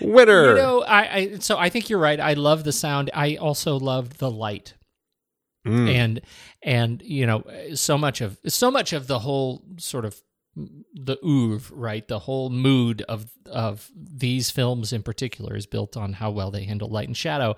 [0.00, 0.50] Winner!
[0.50, 2.20] You know, I, I so I think you're right.
[2.20, 3.10] I love the sound.
[3.14, 4.74] I also love the light.
[5.66, 5.94] Mm.
[5.94, 6.20] And
[6.62, 10.20] and you know, so much of so much of the whole sort of
[10.56, 12.06] the oeuvre, right?
[12.06, 16.64] The whole mood of of these films in particular is built on how well they
[16.64, 17.56] handle light and shadow.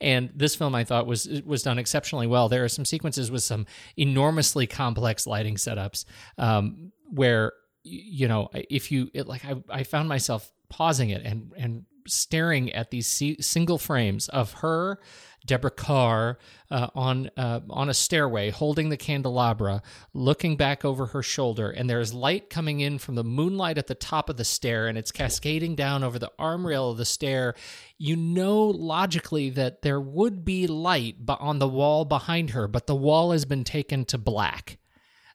[0.00, 2.48] And this film I thought was was done exceptionally well.
[2.48, 3.66] There are some sequences with some
[3.96, 6.04] enormously complex lighting setups
[6.38, 7.52] um, where
[7.84, 12.72] you know if you it, like I, I found myself pausing it and and staring
[12.72, 14.98] at these si- single frames of her
[15.46, 16.38] Deborah Kerr
[16.70, 19.82] uh, on uh, on a stairway, holding the candelabra,
[20.14, 23.94] looking back over her shoulder, and there's light coming in from the moonlight at the
[23.94, 27.54] top of the stair, and it's cascading down over the arm rail of the stair.
[27.98, 32.96] You know logically that there would be light on the wall behind her, but the
[32.96, 34.78] wall has been taken to black,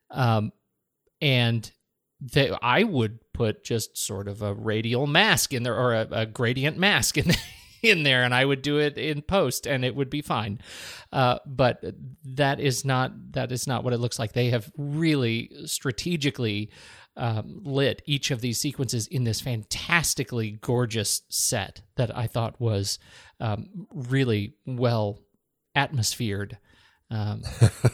[0.10, 0.52] um,
[1.22, 1.72] and
[2.22, 6.26] that I would put just sort of a radial mask in there or a, a
[6.26, 7.32] gradient mask in
[7.82, 10.60] in there, and I would do it in post, and it would be fine.
[11.12, 11.84] Uh, but
[12.26, 14.34] that is not that is not what it looks like.
[14.34, 16.72] They have really strategically
[17.16, 23.00] um, lit each of these sequences in this fantastically gorgeous set that I thought was
[23.40, 25.20] um, really well
[25.76, 26.58] atmosphered.
[27.12, 27.44] Um,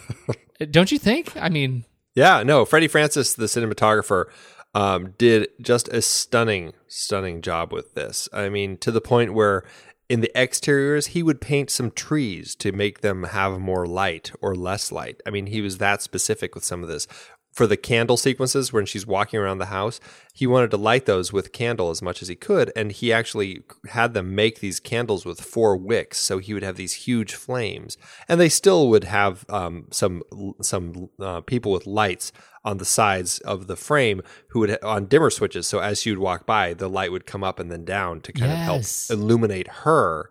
[0.71, 1.36] don't you think?
[1.38, 1.86] I mean,
[2.16, 4.26] Yeah, no, Freddie Francis, the cinematographer,
[4.74, 8.30] um, did just a stunning, stunning job with this.
[8.34, 9.63] I mean, to the point where
[10.07, 14.55] in the exteriors, he would paint some trees to make them have more light or
[14.55, 15.22] less light.
[15.26, 17.07] I mean, he was that specific with some of this.
[17.55, 20.01] For the candle sequences when she's walking around the house,
[20.33, 22.69] he wanted to light those with candle as much as he could.
[22.75, 26.17] And he actually had them make these candles with four wicks.
[26.17, 27.97] So he would have these huge flames.
[28.27, 30.21] And they still would have um, some,
[30.61, 32.33] some uh, people with lights
[32.65, 35.65] on the sides of the frame who would on dimmer switches.
[35.65, 38.33] So as she would walk by, the light would come up and then down to
[38.33, 39.09] kind Yes.
[39.09, 40.29] of help illuminate her.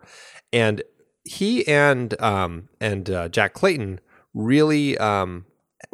[0.53, 0.83] And
[1.23, 3.99] he and um, and uh, Jack Clayton
[4.35, 5.45] really um,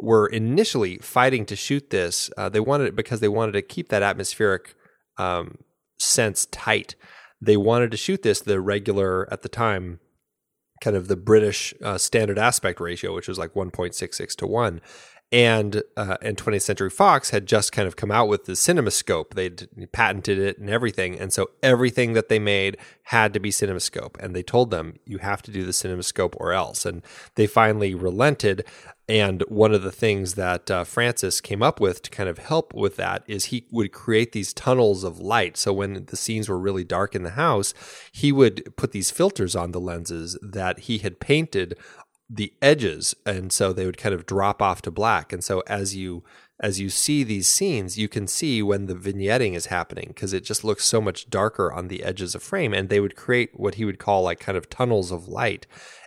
[0.02, 2.30] were initially fighting to shoot this.
[2.36, 4.74] Uh, they wanted it because they wanted to keep that atmospheric
[5.16, 5.58] um,
[5.98, 6.94] sense tight.
[7.40, 10.00] They wanted to shoot this the regular at the time
[10.82, 14.80] kind of the British uh, standard aspect ratio, which was like 1.66 to 1.
[15.30, 19.32] And uh, and 20th Century Fox had just kind of come out with the CinemaScope.
[19.32, 24.22] They'd patented it and everything, and so everything that they made had to be CinemaScope.
[24.22, 26.84] And they told them you have to do the CinemaScope or else.
[26.84, 27.00] And
[27.36, 28.66] they finally relented.
[29.12, 32.72] And one of the things that uh, Francis came up with to kind of help
[32.72, 35.58] with that is he would create these tunnels of light.
[35.58, 37.74] So when the scenes were really dark in the house,
[38.10, 41.76] he would put these filters on the lenses that he had painted
[42.30, 43.14] the edges.
[43.26, 45.30] And so they would kind of drop off to black.
[45.30, 46.24] And so as you
[46.58, 50.44] as you see these scenes you can see when the vignetting is happening because it
[50.44, 52.72] just looks so much darker on the edges of frame.
[52.72, 55.66] And they would create what he would call like kind of tunnels of light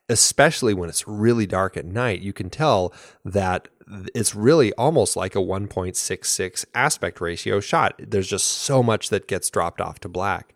[0.10, 2.94] especially when it's really dark at night you can tell
[3.24, 3.68] that
[4.16, 9.50] it's really almost like a 1.66 aspect ratio shot there's just so much that gets
[9.50, 10.56] dropped off to black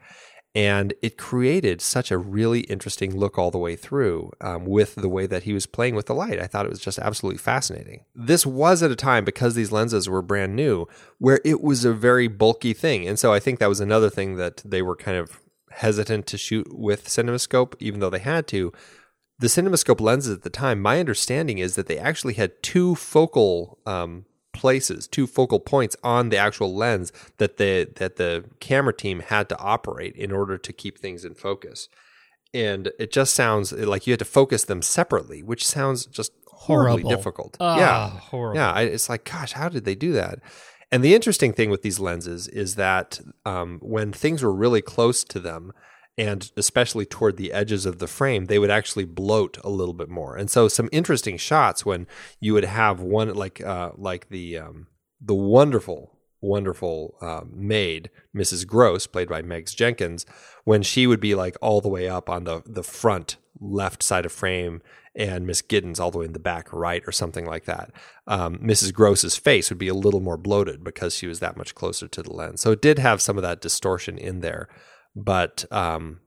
[0.55, 5.09] and it created such a really interesting look all the way through um, with the
[5.09, 6.39] way that he was playing with the light.
[6.39, 8.03] I thought it was just absolutely fascinating.
[8.15, 10.87] This was at a time because these lenses were brand new
[11.19, 13.07] where it was a very bulky thing.
[13.07, 15.39] And so I think that was another thing that they were kind of
[15.71, 18.73] hesitant to shoot with CinemaScope, even though they had to.
[19.39, 23.79] The CinemaScope lenses at the time, my understanding is that they actually had two focal
[23.85, 29.21] um, places, two focal points on the actual lens that the that the camera team
[29.21, 31.87] had to operate in order to keep things in focus.
[32.53, 37.03] And it just sounds like you had to focus them separately, which sounds just horribly
[37.03, 37.09] Horrible.
[37.09, 37.57] difficult.
[37.59, 38.55] Ah, yeah, horrible.
[38.59, 38.71] yeah.
[38.73, 40.39] I, it's like, gosh, how did they do that?
[40.91, 45.23] And the interesting thing with these lenses is that um, when things were really close
[45.25, 45.71] to them,
[46.19, 50.09] and especially toward the edges of the frame, they would actually bloat a little bit
[50.09, 50.35] more.
[50.35, 52.07] And so, some interesting shots when
[52.41, 54.87] you would have one like uh, like the um,
[55.21, 58.67] the wonderful wonderful um, maid, Mrs.
[58.67, 60.25] Gross, played by Megs Jenkins,
[60.65, 64.25] when she would be like all the way up on the the front left side
[64.25, 64.81] of frame
[65.15, 67.91] and Miss Giddens all the way in the back right or something like that.
[68.27, 68.93] Um, Mrs.
[68.93, 72.21] Gross's face would be a little more bloated because she was that much closer to
[72.21, 72.61] the lens.
[72.61, 74.67] So it did have some of that distortion in there,
[75.15, 76.19] but um,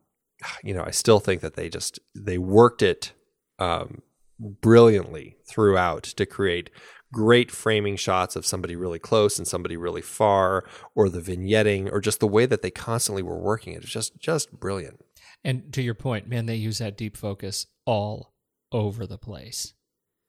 [0.63, 3.13] you know, I still think that they just they worked it
[3.59, 4.03] um,
[4.39, 6.71] brilliantly throughout to create
[7.13, 10.65] great framing shots of somebody really close and somebody really far,
[10.95, 13.83] or the vignetting, or just the way that they constantly were working it.
[13.83, 15.01] It's just just brilliant.
[15.45, 18.33] And to your point, man, they use that deep focus all
[18.71, 19.75] over the place.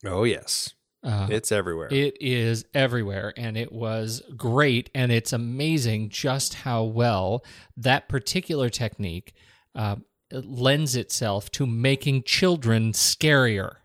[0.05, 0.73] Oh yes,
[1.03, 1.89] Uh, it's everywhere.
[1.91, 4.89] It is everywhere, and it was great.
[4.95, 7.43] And it's amazing just how well
[7.75, 9.33] that particular technique
[9.75, 9.97] uh,
[10.31, 13.75] lends itself to making children scarier.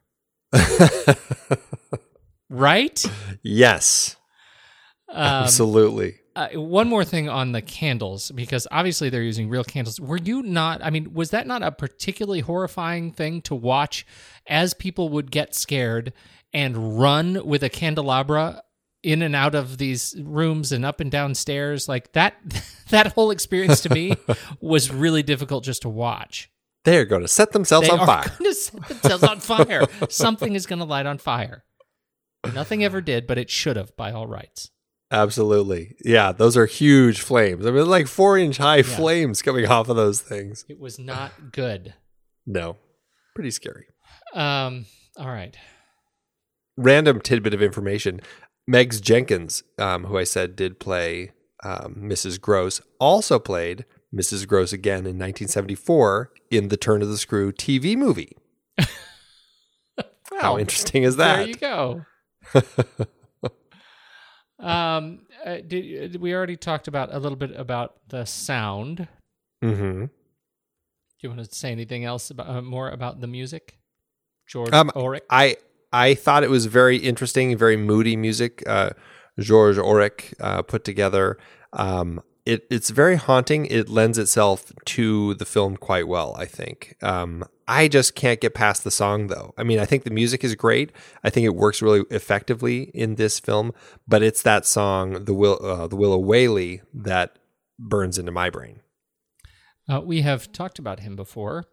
[2.51, 3.05] right?
[3.43, 4.17] yes,
[5.09, 6.21] Um, absolutely.
[6.37, 10.01] uh, one more thing on the candles, because obviously they're using real candles.
[10.01, 10.81] Were you not?
[10.83, 14.07] I mean, was that not a particularly horrifying thing to watch
[14.47, 16.13] as people would get scared
[16.53, 18.63] and run with a candelabra
[19.03, 21.89] in and out of these rooms and up and down stairs?
[21.89, 22.35] Like that,
[22.91, 24.15] that whole experience to me
[24.61, 26.51] was really difficult just to watch.
[26.85, 28.25] They are going to set themselves They on are fire.
[28.39, 29.85] going to set themselves on fire.
[30.09, 31.65] Something is going to light on fire.
[32.55, 34.71] Nothing ever did, but it should have by all rights.
[35.11, 35.97] Absolutely.
[36.05, 37.67] Yeah, those are huge flames.
[37.67, 40.65] I mean, like four inch high flames coming off of those things.
[40.69, 41.95] It was not good.
[42.47, 42.77] No,
[43.35, 43.87] pretty scary.
[44.35, 44.87] Um.
[45.19, 45.57] All right.
[46.79, 48.21] Random tidbit of information
[48.71, 51.33] Megs Jenkins, um, who I said did play
[51.65, 52.41] um, Mrs.
[52.41, 54.47] Gross, also played Mrs.
[54.47, 58.37] Gross again in 1974 in the Turn of the Screw TV movie.
[60.41, 61.39] How interesting is that?
[61.39, 62.05] There you go.
[64.65, 65.21] um.
[65.45, 69.09] uh, did, we already talked about a little bit about the sound.
[69.63, 70.09] hmm Do
[71.23, 73.79] you want to say anything else about uh, more about the music,
[74.47, 75.23] George Um, Auric?
[75.31, 75.57] I
[75.93, 78.63] I thought it was very interesting, very moody music.
[78.67, 78.91] Uh,
[79.39, 81.39] George Auric uh, put together.
[81.73, 83.67] Um, it, it's very haunting.
[83.67, 86.97] It lends itself to the film quite well, I think.
[87.03, 89.53] Um, I just can't get past the song, though.
[89.59, 90.91] I mean, I think the music is great.
[91.23, 93.73] I think it works really effectively in this film,
[94.07, 97.39] but it's that song, the Will, uh, the Willow Waly, that
[97.79, 98.81] burns into my brain.
[99.87, 101.67] Uh, we have talked about him before.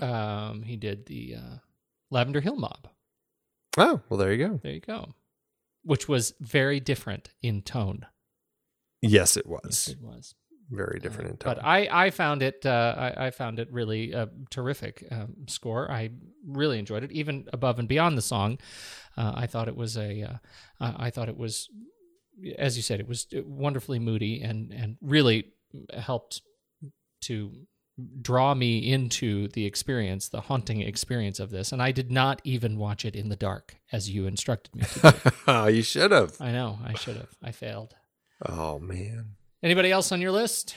[0.00, 1.56] Um, he did the uh,
[2.14, 2.88] Lavender Hill Mob.
[3.76, 4.60] Oh, well, there you go.
[4.62, 5.14] There you go.
[5.82, 8.06] Which was very different in tone.
[9.02, 10.34] Yes, it Yes, was it was.
[10.70, 11.54] very different in tone.
[11.56, 15.90] But I, I found it uh, I, I found it really a terrific um, score.
[15.90, 16.10] I
[16.46, 18.58] really enjoyed it, even above and beyond the song.
[19.16, 20.36] Uh, I thought it was a uh,
[20.80, 21.68] I thought it was,
[22.56, 25.52] as you said, it was wonderfully moody and and really
[25.92, 26.40] helped
[27.22, 27.52] to
[28.20, 31.72] draw me into the experience, the haunting experience of this.
[31.72, 35.70] And I did not even watch it in the dark, as you instructed me to
[35.72, 36.36] you should have.
[36.40, 37.30] I know I should have.
[37.42, 37.94] I failed.
[38.44, 39.36] Oh man.
[39.62, 40.74] Anybody else on your list?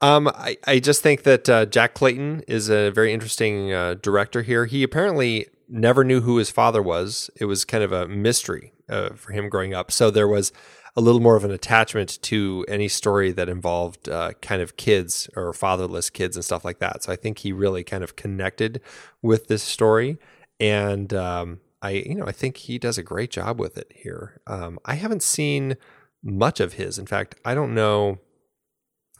[0.00, 4.42] Um, I, I just think that uh, Jack Clayton is a very interesting uh, director
[4.42, 4.66] here.
[4.66, 7.30] He apparently never knew who his father was.
[7.40, 9.90] It was kind of a mystery uh, for him growing up.
[9.90, 10.52] So there was
[10.96, 15.28] a little more of an attachment to any story that involved uh, kind of kids
[15.36, 17.02] or fatherless kids and stuff like that.
[17.02, 18.80] So I think he really kind of connected
[19.20, 20.18] with this story,
[20.60, 24.40] and um, I, you know, I think he does a great job with it here.
[24.46, 25.76] Um, I haven't seen
[26.22, 26.98] much of his.
[26.98, 28.18] In fact, I don't know.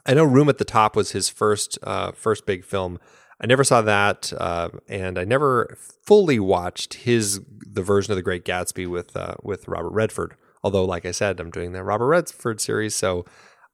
[0.06, 2.98] I know Room at the Top was his first uh, first big film.
[3.40, 8.22] I never saw that, uh, and I never fully watched his the version of The
[8.22, 10.36] Great Gatsby with uh, with Robert Redford.
[10.64, 13.26] Although, like I said, I'm doing the Robert Redford series, so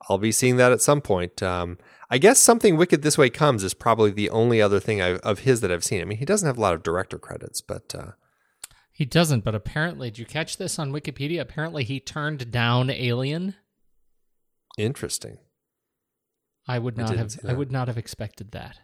[0.09, 1.41] I'll be seeing that at some point.
[1.41, 1.79] Um,
[2.11, 5.41] I guess something Wicked This Way Comes is probably the only other thing I've, of
[5.41, 6.01] his that I've seen.
[6.01, 8.13] I mean, he doesn't have a lot of director credits, but uh,
[8.91, 11.41] He doesn't, but apparently, did you catch this on Wikipedia?
[11.41, 13.55] Apparently, he turned down Alien.
[14.77, 15.39] interesting.
[16.67, 17.51] I would not didn't have.
[17.51, 18.79] I would not have expected that.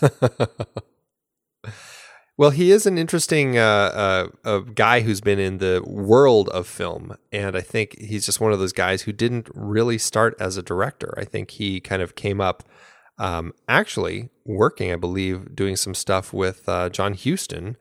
[2.38, 6.68] Well, he is an interesting uh, uh, a guy who's been in the world of
[6.68, 10.56] film, and I think he's just one of those guys who didn't really start as
[10.56, 11.12] a director.
[11.18, 12.62] I think he kind of came up,
[13.18, 17.76] um, actually working, I believe, doing some stuff with uh, John Huston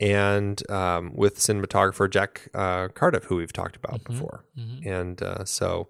[0.00, 4.46] and um, with cinematographer Jack uh, Cardiff, who we've talked about before,
[4.86, 5.86] and uh, so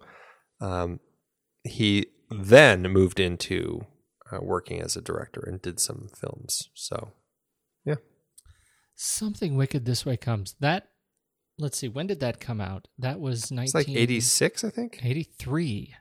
[0.59, 0.99] um,
[1.63, 3.85] he then moved into
[4.29, 6.67] uh, working as a director and did some films.
[6.73, 7.13] So.
[9.01, 10.55] Something wicked this way comes.
[10.59, 10.89] That
[11.57, 12.89] let's see, when did that come out?
[12.97, 14.99] That was It's like 86, I think.
[15.01, 15.95] 83.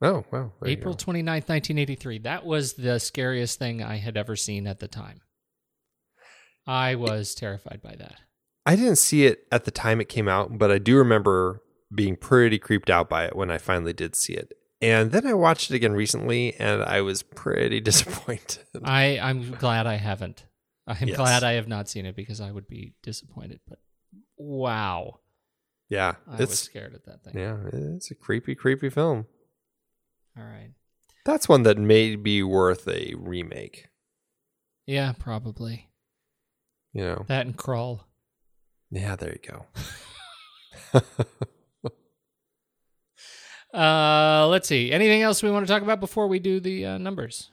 [0.00, 0.52] Oh, wow.
[0.60, 0.98] There April go.
[0.98, 2.18] 29th, 1983.
[2.20, 5.20] That was the scariest thing I had ever seen at the time.
[6.64, 8.20] I was terrified by that.
[8.64, 11.60] I didn't see it at the time it came out, but I do remember
[11.92, 14.52] being pretty creeped out by it when I finally did see it.
[14.80, 18.62] And then I watched it again recently and I was pretty disappointed.
[18.84, 20.44] I, I'm glad I haven't.
[20.86, 21.16] I'm Yes.
[21.16, 23.60] glad I have not seen it because I would be disappointed.
[23.68, 23.78] But
[24.36, 25.20] wow,
[25.88, 26.14] yeah.
[26.28, 27.38] I was scared at that thing.
[27.38, 29.26] yeah, it's a creepy, creepy film.
[30.38, 30.70] All right.
[31.24, 33.88] That's one that may be worth a remake.
[34.86, 35.90] Yeah, probably.
[36.92, 37.24] You know.
[37.26, 38.06] That and Crawl.
[38.92, 39.40] Yeah, there you
[40.92, 41.02] go.
[43.74, 44.90] Uh, let's see.
[44.90, 47.50] Anything else we want to talk about before we do the uh, numbers?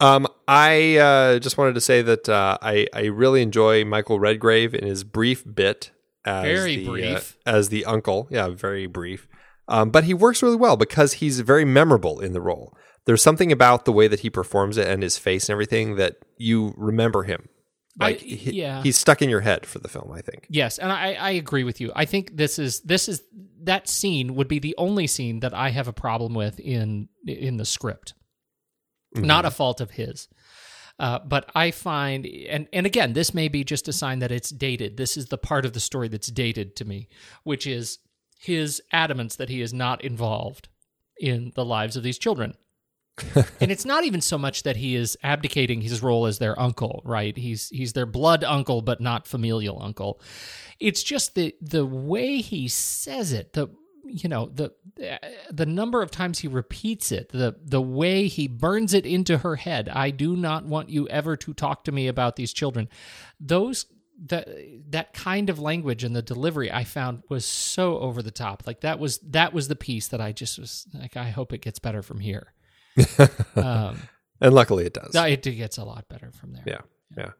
[0.00, 4.74] Um, I uh, just wanted to say that uh, I I really enjoy Michael Redgrave
[4.74, 5.90] in his brief bit
[6.24, 7.38] as Very the, uh, brief.
[7.46, 8.26] as the uncle.
[8.30, 9.28] Yeah, very brief.
[9.68, 12.76] Um, but he works really well because he's very memorable in the role.
[13.04, 16.16] There's something about the way that he performs it and his face and everything that
[16.36, 17.48] you remember him.
[18.00, 18.82] I- Like he- yeah.
[18.82, 20.10] he's stuck in your head for the film.
[20.12, 20.46] I think.
[20.48, 21.92] Yes, and I, I agree with you.
[21.94, 23.22] I think this is this is
[23.64, 27.56] that scene would be the only scene that I have a problem with in in
[27.58, 28.14] the script.
[29.14, 30.28] Not a fault of his.
[30.98, 34.50] Uh, but I find, and, and again, this may be just a sign that it's
[34.50, 34.98] dated.
[34.98, 37.08] This is the part of the story that's dated to me,
[37.42, 37.98] which is
[38.38, 40.68] his adamance that he is not involved
[41.18, 42.54] in the lives of these children.
[43.60, 47.02] and it's not even so much that he is abdicating his role as their uncle,
[47.04, 47.36] right?
[47.36, 50.20] He's he's their blood uncle, but not familial uncle.
[50.78, 53.68] It's just the the way he says it, the
[54.10, 54.72] you know the
[55.50, 59.56] the number of times he repeats it, the the way he burns it into her
[59.56, 59.88] head.
[59.88, 62.88] I do not want you ever to talk to me about these children.
[63.38, 63.86] Those
[64.26, 64.48] that
[64.90, 68.64] that kind of language and the delivery I found was so over the top.
[68.66, 71.62] Like that was that was the piece that I just was like, I hope it
[71.62, 72.52] gets better from here.
[73.56, 73.98] um,
[74.40, 75.14] And luckily, it does.
[75.14, 76.64] it gets a lot better from there.
[76.66, 76.80] Yeah,
[77.16, 77.30] yeah.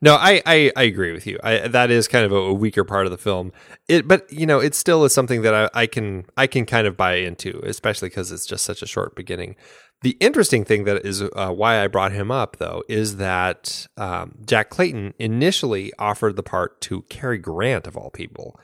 [0.00, 1.38] No, I, I, I agree with you.
[1.42, 3.52] I, that is kind of a, a weaker part of the film.
[3.88, 6.86] It, but you know, it still is something that I, I can I can kind
[6.86, 9.56] of buy into, especially because it's just such a short beginning.
[10.02, 14.36] The interesting thing that is uh, why I brought him up, though, is that um,
[14.46, 18.60] Jack Clayton initially offered the part to Cary Grant of all people,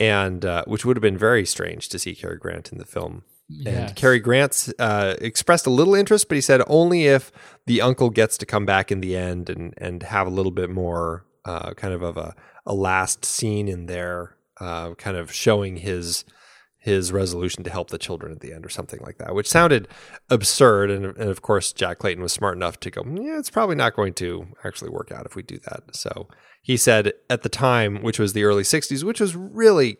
[0.00, 3.22] and uh, which would have been very strange to see Cary Grant in the film.
[3.58, 3.90] Yes.
[3.90, 7.32] And Cary Grant uh, expressed a little interest, but he said only if
[7.66, 10.70] the uncle gets to come back in the end and and have a little bit
[10.70, 12.34] more uh, kind of of a,
[12.66, 16.24] a last scene in there, uh, kind of showing his
[16.84, 19.88] his resolution to help the children at the end or something like that, which sounded
[20.28, 20.90] absurd.
[20.90, 23.96] And, and of course, Jack Clayton was smart enough to go, yeah, it's probably not
[23.96, 25.96] going to actually work out if we do that.
[25.96, 26.28] So
[26.60, 29.96] he said at the time, which was the early '60s, which was really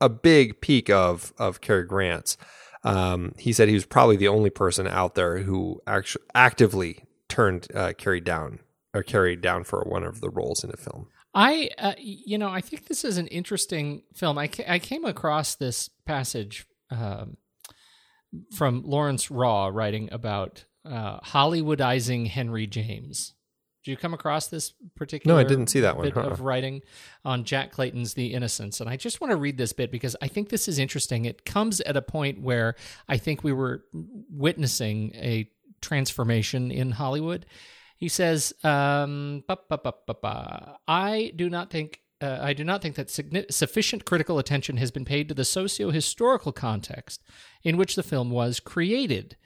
[0.00, 2.36] a big peak of of Cary Grant's.
[2.84, 7.68] Um, he said he was probably the only person out there who actually actively turned
[7.74, 8.60] uh, Cary down
[8.94, 11.08] or carried down for one of the roles in a film.
[11.34, 14.38] I, uh, you know, I think this is an interesting film.
[14.38, 17.36] I, ca- I came across this passage um,
[18.56, 23.34] from Laurence Raw writing about uh, Hollywoodizing Henry James.
[23.88, 25.34] Did you come across this particular?
[25.34, 26.20] No, I didn't see that one, Bit huh.
[26.28, 26.82] of writing
[27.24, 30.28] on Jack Clayton's The Innocents, and I just want to read this bit because I
[30.28, 31.24] think this is interesting.
[31.24, 32.74] It comes at a point where
[33.08, 35.50] I think we were witnessing a
[35.80, 37.46] transformation in Hollywood.
[37.96, 39.42] He says, um.
[39.48, 44.90] "I do not think." Uh, I do not think that signi- sufficient critical attention has
[44.90, 47.22] been paid to the socio historical context
[47.62, 49.38] in which the film was created.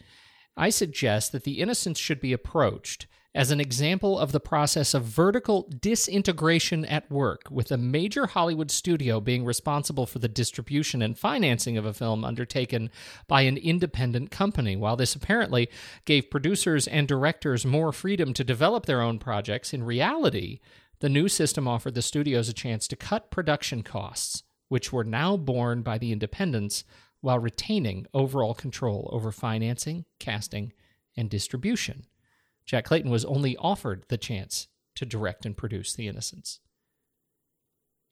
[0.57, 5.05] I suggest that The Innocents should be approached as an example of the process of
[5.05, 11.19] vertical disintegration at work, with a major Hollywood studio being responsible for the distribution and
[11.19, 12.91] financing of a film undertaken
[13.29, 14.77] by an independent company.
[14.77, 15.71] While this apparently
[16.05, 20.61] gave producers and directors more freedom to develop their own projects, in reality,
[21.01, 25.39] the new system offered the studios a chance to cut production costs, which were now
[25.39, 26.85] borne by the independents
[27.23, 30.73] while retaining overall control over financing, casting,
[31.17, 32.05] and distribution.
[32.65, 36.61] Jack Clayton was only offered the chance to direct and produce The Innocents.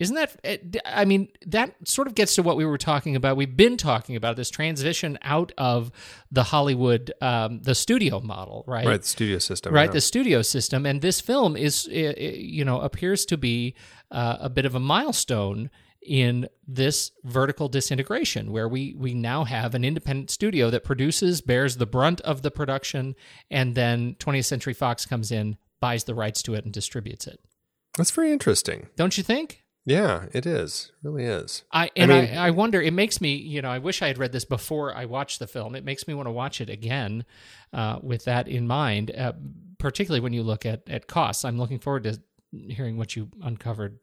[0.01, 0.41] Isn't that?
[0.45, 0.57] eh,
[0.87, 3.37] I mean, that sort of gets to what we were talking about.
[3.37, 5.93] We've been talking about this transition out of
[6.33, 8.87] the Hollywood, um, the studio model, right?
[8.87, 9.75] Right, the studio system.
[9.75, 13.75] right the studio system and this film is uh, uh, you know appears to be
[14.11, 15.69] uh, a bit of a milestone
[16.03, 21.77] in this vertical disintegration where we we now have an independent studio that produces bears
[21.77, 23.15] the brunt of the production
[23.51, 27.41] and then 20th century fox comes in buys the rights to it and distributes it
[27.99, 28.89] That's very interesting.
[28.97, 30.93] don't you think Yeah, it is.
[30.93, 31.65] It really is.
[31.73, 32.81] I and I, mean- I, wonder.
[32.81, 35.47] It makes me, you know, I wish I had read this before I watched the
[35.47, 35.75] film.
[35.75, 37.25] It makes me want to watch it again
[37.73, 39.11] uh, with that in mind.
[39.11, 39.33] Uh,
[39.81, 41.45] particularly when you look at at costs.
[41.45, 42.21] I'm looking forward to
[42.53, 43.99] hearing what you uncovered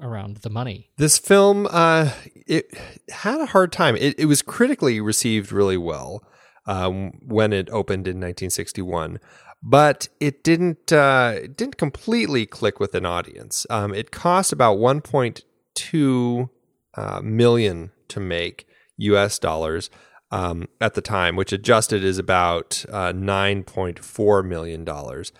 [0.00, 0.90] around the money.
[0.96, 2.10] This film, uh,
[2.46, 2.76] it
[3.10, 3.96] had a hard time.
[3.96, 6.24] It, it was critically received really well
[6.66, 9.18] um, when it opened in 1961,
[9.62, 13.66] but it didn't uh, it didn't completely click with an audience.
[13.70, 16.50] Um, it cost about 1.2
[16.96, 18.66] uh, million to make
[18.96, 19.38] U.S.
[19.38, 19.90] dollars
[20.30, 25.32] um, at the time, which adjusted is about uh, 9.4 million dollars,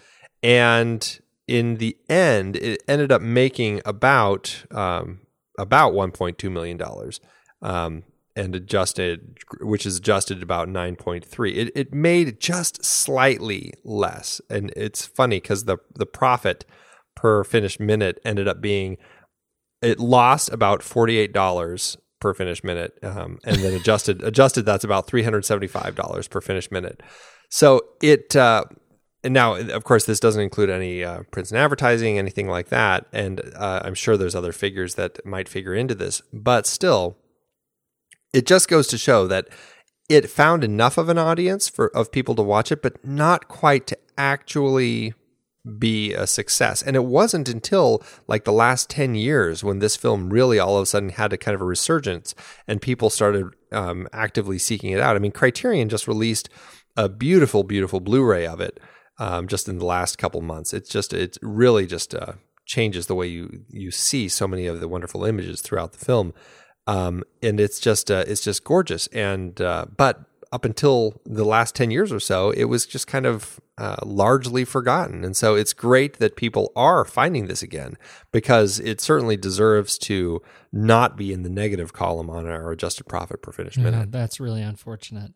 [0.42, 5.20] and in the end, it ended up making about um,
[5.58, 7.20] about 1.2 million dollars,
[7.62, 8.04] um,
[8.36, 11.56] and adjusted, which is adjusted about 9.3.
[11.56, 16.64] It it made just slightly less, and it's funny because the the profit
[17.14, 18.96] per finished minute ended up being
[19.82, 24.84] it lost about forty eight dollars per finished minute, um, and then adjusted adjusted that's
[24.84, 27.02] about three hundred seventy five dollars per finished minute.
[27.50, 28.64] So it uh,
[29.24, 33.06] and now of course this doesn't include any uh, prints and advertising, anything like that,
[33.12, 37.16] and uh, I'm sure there's other figures that might figure into this, but still,
[38.32, 39.48] it just goes to show that
[40.08, 43.86] it found enough of an audience for of people to watch it, but not quite
[43.86, 45.14] to actually
[45.78, 46.82] be a success.
[46.82, 50.82] And it wasn't until like the last 10 years when this film really all of
[50.82, 52.34] a sudden had a kind of a resurgence
[52.68, 55.16] and people started um, actively seeking it out.
[55.16, 56.50] I mean, Criterion just released
[56.96, 58.78] a beautiful, beautiful Blu ray of it
[59.18, 60.72] um, just in the last couple months.
[60.72, 62.32] It's just, it really just uh,
[62.66, 66.32] changes the way you, you see so many of the wonderful images throughout the film.
[66.86, 69.06] Um, and it's just, uh, it's just gorgeous.
[69.08, 70.20] And, uh, but
[70.52, 74.64] up until the last 10 years or so, it was just kind of uh, largely
[74.64, 75.24] forgotten.
[75.24, 77.96] And so it's great that people are finding this again
[78.30, 80.40] because it certainly deserves to
[80.72, 84.12] not be in the negative column on our adjusted profit per finished Yeah, minute.
[84.12, 85.32] that's really unfortunate.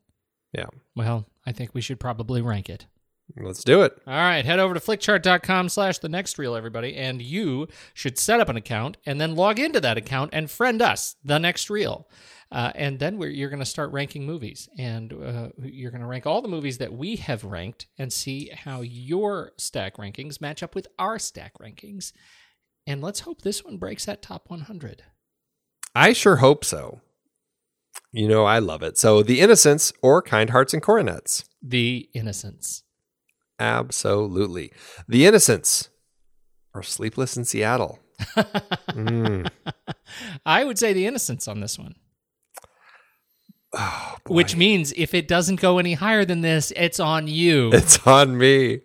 [0.52, 0.66] Yeah.
[0.94, 2.86] Well, I think we should probably rank it.
[3.36, 3.92] Let's do it.
[4.06, 8.40] All right, head over to flickchart.com slash the next reel, everybody, and you should set
[8.40, 12.08] up an account and then log into that account and friend us, the next reel.
[12.50, 16.06] Uh, and then we're, you're going to start ranking movies, and uh, you're going to
[16.06, 20.62] rank all the movies that we have ranked and see how your stack rankings match
[20.62, 22.12] up with our stack rankings.
[22.86, 25.02] And let's hope this one breaks that top 100.
[25.94, 27.02] I sure hope so.
[28.12, 28.96] You know, I love it.
[28.96, 31.44] So, The Innocents or Kind Hearts and Coronets.
[31.60, 32.82] The Innocents.
[33.58, 34.72] Absolutely.
[35.08, 35.88] The Innocents
[36.74, 37.98] are Sleepless in Seattle.
[38.90, 39.50] Mm.
[40.46, 41.96] I would say The Innocents on this one.
[43.74, 44.16] Oh.
[44.26, 47.70] Which means if it doesn't go any higher than this, it's on you.
[47.74, 48.80] It's on me.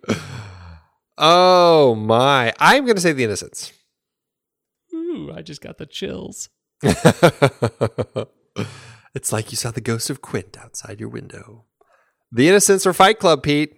[1.17, 2.53] Oh my.
[2.59, 3.71] I'm going to say The Innocents.
[4.93, 6.49] Ooh, I just got the chills.
[9.15, 11.65] it's like you saw the ghost of Quint outside your window.
[12.31, 13.77] The Innocents or Fight Club, Pete?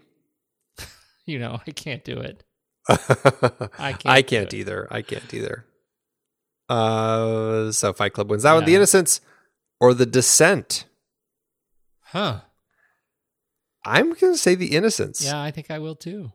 [1.26, 2.44] You know, I can't do it.
[2.90, 4.88] I can't I can't either.
[4.92, 5.66] I can't either.
[6.70, 8.66] Uh, so Fight Club wins that one.
[8.66, 8.76] The.
[8.76, 9.22] Innocents
[9.80, 10.86] or The Descent?
[12.02, 12.42] Huh.
[13.84, 15.24] I'm going to say The Innocents.
[15.24, 16.32] Yeah, I think I will too.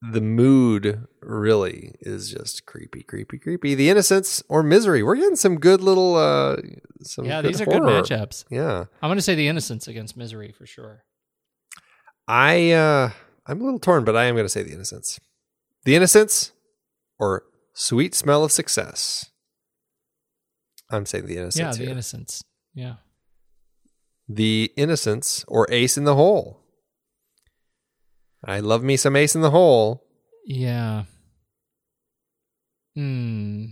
[0.00, 3.74] The mood really is just creepy, creepy, creepy.
[3.74, 5.02] The Innocents or Misery?
[5.02, 6.14] We're getting some good little.
[6.14, 6.56] uh
[7.02, 7.80] some yeah, these are horror.
[7.80, 8.44] good matchups.
[8.48, 8.84] Yeah.
[9.02, 11.04] I'm going to say The Innocents against Misery for sure.
[12.28, 13.10] I uh
[13.48, 15.18] I'm a little torn, but I am going to say The Innocents.
[15.84, 16.52] The Innocents
[17.18, 17.44] or
[17.74, 19.30] Sweet Smell of Success.
[20.90, 21.58] I'm saying The Innocents.
[21.58, 21.90] yeah, The here.
[21.90, 22.44] Innocents.
[22.74, 22.94] Yeah.
[24.28, 26.60] The Innocents or Ace in the Hole.
[28.44, 30.04] I love me some Ace in the Hole.
[30.44, 31.04] Yeah.
[32.94, 33.66] Hmm.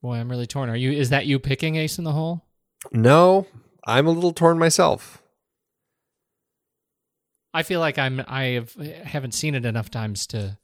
[0.00, 0.68] Boy, I'm really torn.
[0.68, 0.92] Are you?
[0.92, 2.44] Is that you picking Ace in the Hole?
[2.92, 3.46] No,
[3.86, 5.21] I'm a little torn myself.
[7.54, 8.22] I feel like I'm.
[8.26, 10.58] I have haven't seen it enough times to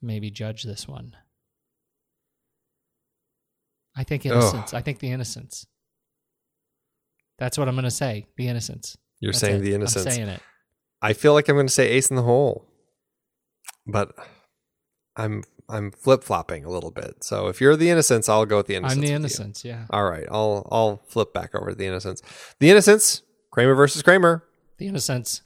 [0.00, 1.14] maybe judge this one.
[3.96, 4.72] I think Innocents.
[4.74, 5.66] I think the Innocents.
[7.38, 8.26] That's what I'm going to say.
[8.36, 8.96] The Innocents.
[9.20, 9.64] You're That's saying it.
[9.64, 10.06] The Innocents.
[10.06, 10.40] I'm saying it.
[11.02, 12.64] I feel like I'm going to say Ace in the Hole.
[13.86, 14.12] but
[15.16, 17.22] I'm I'm flip flopping a little bit.
[17.22, 18.96] So if you're the Innocents, I'll go with the innocents.
[18.96, 19.16] I'm the with you.
[19.16, 19.64] Innocents.
[19.64, 22.22] Yeah, All right, I'll I'll flip back over to the Innocents.
[22.60, 23.22] The Innocents.
[23.50, 24.44] Kramer versus Kramer.
[24.78, 25.42] the Innocents.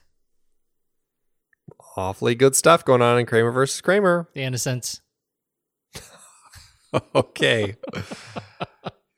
[1.97, 4.29] Awfully good stuff going on in Kramer versus Kramer.
[4.35, 5.01] The Innocents.
[7.15, 7.77] Okay.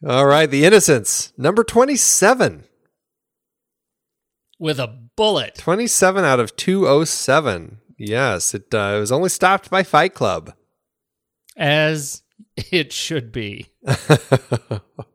[0.07, 2.65] All right, the innocents, number 27.
[4.61, 4.87] With a
[5.17, 5.57] bullet.
[5.57, 7.79] 27 out of 207.
[7.99, 10.53] Yes, it, uh, it was only stopped by Fight Club.
[11.57, 12.23] As
[12.57, 13.67] it should be.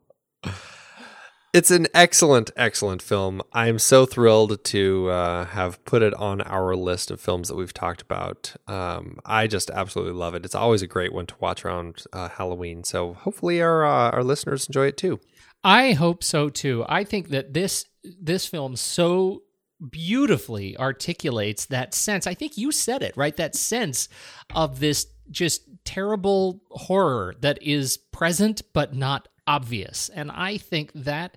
[1.52, 3.42] It's an excellent, excellent film.
[3.52, 7.74] I'm so thrilled to uh, have put it on our list of films that we've
[7.74, 8.54] talked about.
[8.68, 10.44] Um, I just absolutely love it.
[10.44, 12.84] It's always a great one to watch around uh, Halloween.
[12.84, 15.18] So hopefully our uh, our listeners enjoy it too.
[15.64, 16.84] I hope so too.
[16.88, 19.42] I think that this this film so
[19.90, 22.28] beautifully articulates that sense.
[22.28, 23.36] I think you said it, right?
[23.36, 24.08] That sense
[24.54, 30.08] of this just terrible horror that is present but not obvious.
[30.10, 31.36] And I think that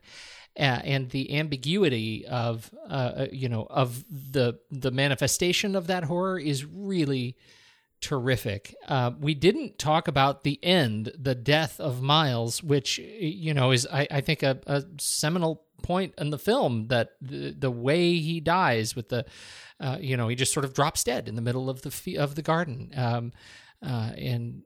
[0.57, 6.40] uh, and the ambiguity of uh, you know of the the manifestation of that horror
[6.40, 7.35] is really
[8.02, 8.76] terrific.
[8.88, 13.88] Uh, we didn't talk about the end, the death of Miles, which you know is
[13.91, 18.40] I, I think a, a seminal point in the film that the, the way he
[18.40, 19.26] dies with the
[19.80, 22.35] uh, you know he just sort of drops dead in the middle of the of
[22.35, 23.31] the garden um,
[23.81, 24.61] uh, and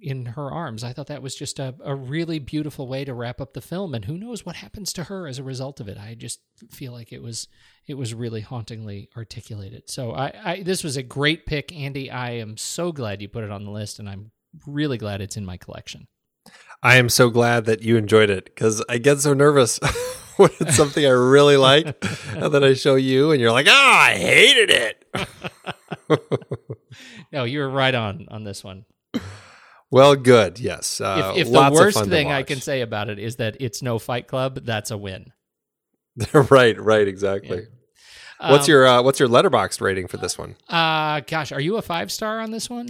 [0.00, 0.84] in her arms.
[0.84, 3.94] I thought that was just a, a really beautiful way to wrap up the film,
[3.94, 5.98] and who knows what happens to her as a result of it.
[5.98, 7.48] I just feel like it was
[7.86, 9.90] it was really hauntingly articulated.
[9.90, 12.10] So I, I this was a great pick, Andy.
[12.10, 14.30] I am so glad you put it on the list, and I'm
[14.66, 16.08] really glad it's in my collection.
[16.82, 19.78] I am so glad that you enjoyed it because I get so nervous
[20.36, 21.86] when it's something I really like,
[22.28, 25.04] and then I show you, and you're like, "Oh, I hated it."
[27.32, 28.84] No, you were right on on this one.
[29.90, 30.58] Well, good.
[30.60, 31.00] Yes.
[31.00, 33.98] Uh, if if the worst thing I can say about it is that it's no
[33.98, 35.32] Fight Club, that's a win.
[36.32, 36.78] right.
[36.78, 37.06] Right.
[37.08, 37.66] Exactly.
[38.40, 40.56] What's Um, your uh, What's your Letterboxd rating for this one?
[40.68, 42.88] Uh, gosh, are you a five star on this one?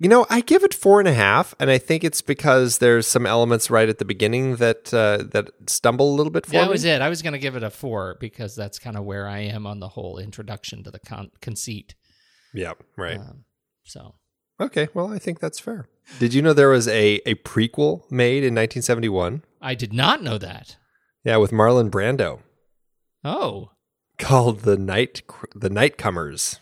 [0.00, 3.06] You know, I give it four and a half, and I think it's because there's
[3.06, 6.64] some elements right at the beginning that uh, that stumble a little bit for That
[6.66, 6.70] me.
[6.72, 7.00] was it.
[7.00, 9.66] I was going to give it a four because that's kind of where I am
[9.66, 11.94] on the whole introduction to the con- conceit.
[12.52, 13.18] Yeah, right.
[13.18, 13.44] Um,
[13.84, 14.14] so
[14.60, 15.88] okay, well, I think that's fair.
[16.18, 19.42] Did you know there was a a prequel made in 1971?
[19.62, 20.76] I did not know that.
[21.24, 22.40] Yeah, with Marlon Brando,
[23.24, 23.70] Oh,
[24.18, 25.22] called the Night
[25.54, 26.58] the Nightcomers.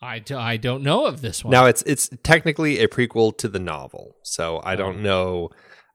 [0.00, 1.50] I, do, I don't know of this one.
[1.52, 5.50] Now it's it's technically a prequel to the novel, so I don't know.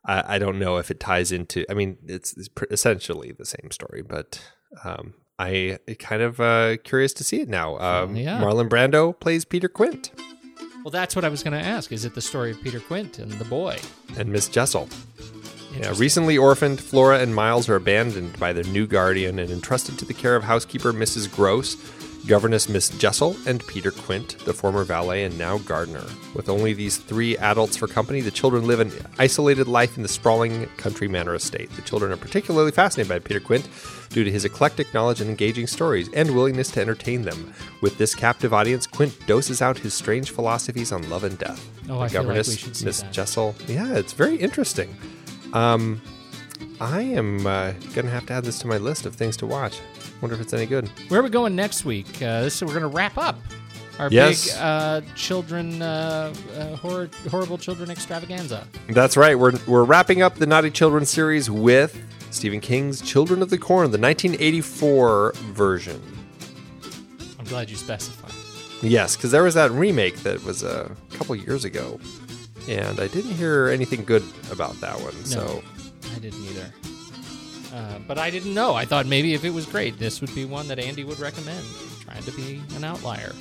[0.05, 1.65] I, I don't know if it ties into.
[1.69, 4.41] I mean, it's, it's pr- essentially the same story, but
[4.83, 7.77] um, I kind of uh, curious to see it now.
[7.77, 8.39] Um, Yeah.
[8.41, 10.11] Marlon Brando plays Peter Quint
[10.84, 11.91] well, that's what I was going to ask.
[11.91, 13.78] Is it the story of Peter Quint and the boy?
[14.18, 14.90] and Miss Jessel.
[15.78, 20.06] Yeah, recently orphaned, Flora and Miles are abandoned by their new guardian and entrusted to
[20.06, 21.34] the care of housekeeper Mrs.
[21.34, 21.76] Gross,
[22.27, 26.03] governess Miss Jessel, and Peter Quint, the former valet and now gardener.
[26.34, 30.10] With only these three adults for company, the children live an isolated life in the
[30.10, 31.72] sprawling country manor estate.
[31.72, 33.68] The children are particularly fascinated by Peter Quint
[34.10, 37.53] due to his eclectic knowledge and engaging stories and willingness to entertain them.
[37.81, 41.65] With this captive audience, Quint doses out his strange philosophies on love and death.
[41.89, 43.11] Oh, the I feel like we should see Miss that.
[43.14, 43.56] Jessel.
[43.68, 44.95] Yeah, it's very interesting.
[45.53, 46.02] Um,
[46.79, 49.79] I am uh, gonna have to add this to my list of things to watch.
[50.21, 50.88] Wonder if it's any good.
[51.09, 52.21] Where are we going next week?
[52.21, 53.38] Uh, this we're going to wrap up
[53.99, 54.51] our Yes.
[54.53, 58.67] big uh, children uh, uh, horror, horrible children extravaganza.
[58.89, 59.38] That's right.
[59.38, 63.91] We're we're wrapping up the Naughty Children series with Stephen King's Children of the Corn,
[63.91, 66.01] the 1984 version.
[67.39, 68.31] I'm glad you specified.
[68.81, 71.99] Yes, because there was that remake that was a couple years ago,
[72.67, 75.13] and I didn't hear anything good about that one.
[75.25, 75.63] So
[76.15, 76.73] I didn't either.
[77.73, 78.73] Uh, but I didn't know.
[78.73, 81.65] I thought maybe if it was great, this would be one that Andy would recommend.
[82.01, 83.31] Trying to be an outlier.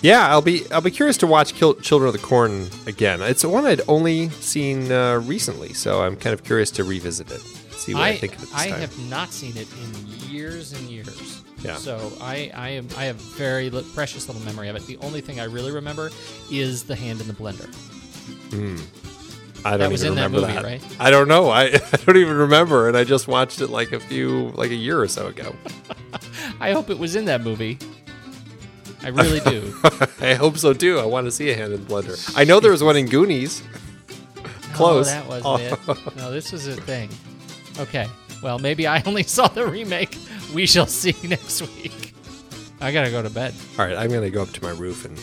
[0.00, 3.20] yeah, I'll be I'll be curious to watch Kil- Children of the Corn again.
[3.20, 7.40] It's one I'd only seen uh, recently, so I'm kind of curious to revisit it,
[7.72, 8.80] see what I, I, think of it this I time.
[8.80, 11.42] have not seen it in years and years.
[11.62, 11.76] Yeah.
[11.76, 14.86] So I, I am I have very li- precious little memory of it.
[14.86, 16.10] The only thing I really remember
[16.50, 17.68] is the hand in the blender.
[19.64, 20.96] I don't That was even in that remember movie, right?
[20.98, 21.50] I don't know.
[21.50, 24.74] I, I don't even remember, and I just watched it like a few, like a
[24.76, 25.54] year or so ago.
[26.60, 27.78] I hope it was in that movie.
[29.02, 29.74] I really do.
[30.20, 30.98] I hope so too.
[30.98, 32.32] I want to see a hand in blender.
[32.36, 33.62] I know there was one in Goonies.
[34.74, 35.08] Close.
[35.08, 35.56] Oh, that was Oh.
[35.56, 36.16] it.
[36.16, 37.08] No, this was a thing.
[37.78, 38.06] Okay.
[38.42, 40.16] Well, maybe I only saw the remake.
[40.54, 42.14] We shall see next week.
[42.80, 43.54] I gotta go to bed.
[43.78, 45.18] All right, I'm gonna go up to my roof and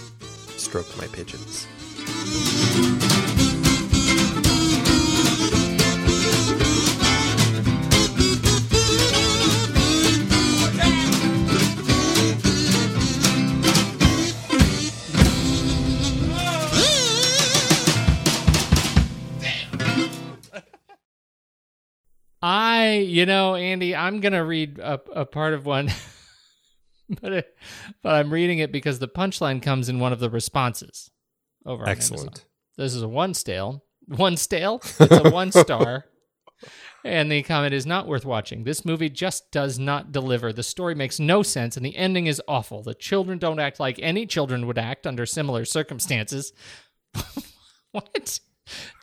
[0.59, 1.65] stroke my pigeons.
[22.41, 25.89] I, you know, Andy, I'm gonna read a, a part of one,
[27.21, 27.57] but it,
[28.03, 31.09] but I'm reading it because the punchline comes in one of the responses.
[31.65, 32.45] Over Excellent.
[32.77, 34.81] This is a one stale, one stale.
[34.99, 36.05] It's a one star,
[37.03, 38.63] and the comment is not worth watching.
[38.63, 40.53] This movie just does not deliver.
[40.53, 42.83] The story makes no sense, and the ending is awful.
[42.83, 46.53] The children don't act like any children would act under similar circumstances.
[47.91, 48.39] what?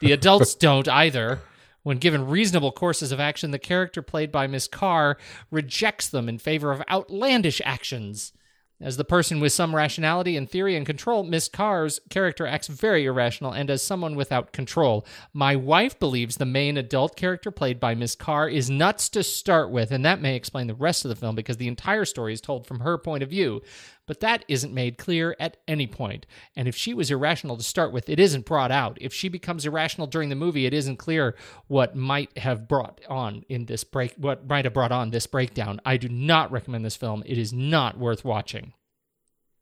[0.01, 1.41] The adults don't either.
[1.85, 5.17] When given reasonable courses of action, the character played by Miss Kerr
[5.51, 8.33] rejects them in favor of outlandish actions.
[8.81, 13.05] As the person with some rationality and theory and control, Miss Kerr's character acts very
[13.05, 15.07] irrational and as someone without control.
[15.33, 19.71] My wife believes the main adult character played by Miss Kerr is nuts to start
[19.71, 22.41] with, and that may explain the rest of the film because the entire story is
[22.41, 23.63] told from her point of view.
[24.07, 26.27] But that isn't made clear at any point.
[26.55, 28.99] And if she was irrational to start with, it isn't brought out.
[29.01, 31.35] If she becomes irrational during the movie, it isn't clear
[31.69, 35.81] what might have brought on in this break what might have brought on this breakdown.
[35.87, 37.23] I do not recommend this film.
[37.25, 38.75] It is not worth watching.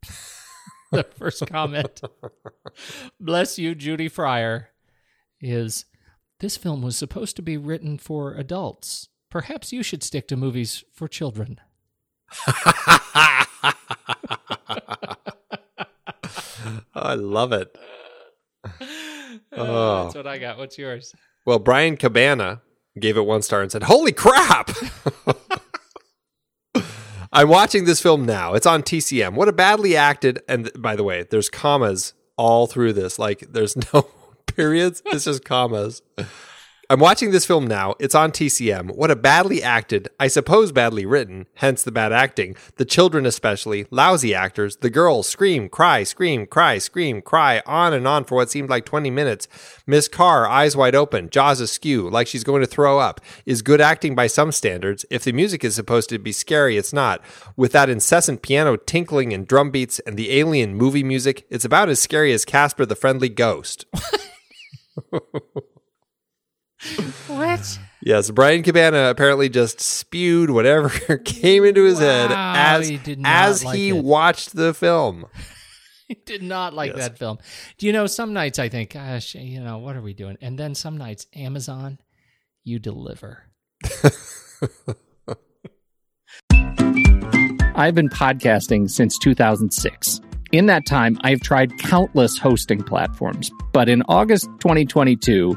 [0.90, 2.00] the first comment.
[3.20, 4.70] Bless you, Judy Fryer,
[5.40, 5.84] is
[6.40, 9.08] this film was supposed to be written for adults.
[9.30, 11.60] Perhaps you should stick to movies for children.
[16.94, 17.76] I love it.
[19.50, 20.58] Uh, That's what I got.
[20.58, 21.14] What's yours?
[21.46, 22.60] Well, Brian Cabana
[23.00, 24.70] gave it one star and said, Holy crap!
[27.32, 28.52] I'm watching this film now.
[28.52, 29.32] It's on TCM.
[29.34, 33.18] What a badly acted, and by the way, there's commas all through this.
[33.18, 34.06] Like, there's no
[34.46, 36.02] periods, it's just commas.
[36.92, 37.94] I'm watching this film now.
[37.98, 38.94] It's on TCM.
[38.94, 42.54] What a badly acted, I suppose badly written, hence the bad acting.
[42.76, 44.76] The children, especially, lousy actors.
[44.76, 48.84] The girls scream, cry, scream, cry, scream, cry, on and on for what seemed like
[48.84, 49.48] 20 minutes.
[49.86, 53.80] Miss Kerr, eyes wide open, jaws askew, like she's going to throw up, is good
[53.80, 55.06] acting by some standards.
[55.08, 57.24] If the music is supposed to be scary, it's not.
[57.56, 61.88] With that incessant piano tinkling and drum beats and the alien movie music, it's about
[61.88, 63.86] as scary as Casper the Friendly Ghost.
[67.28, 67.78] What?
[68.00, 70.88] Yes, Brian Cabana apparently just spewed whatever
[71.24, 74.04] came into his head as he did not as like he it.
[74.04, 75.26] watched the film.
[76.10, 77.08] I did not like Yes.
[77.08, 77.38] that film.
[77.78, 80.36] Do you know, some nights I think, gosh, you know, what are we doing?
[80.42, 81.98] And then some nights, Amazon,
[82.64, 83.44] you deliver.
[87.74, 90.20] I've been podcasting since 2006.
[90.52, 95.56] In that time, I've tried countless hosting platforms, but in August 2022,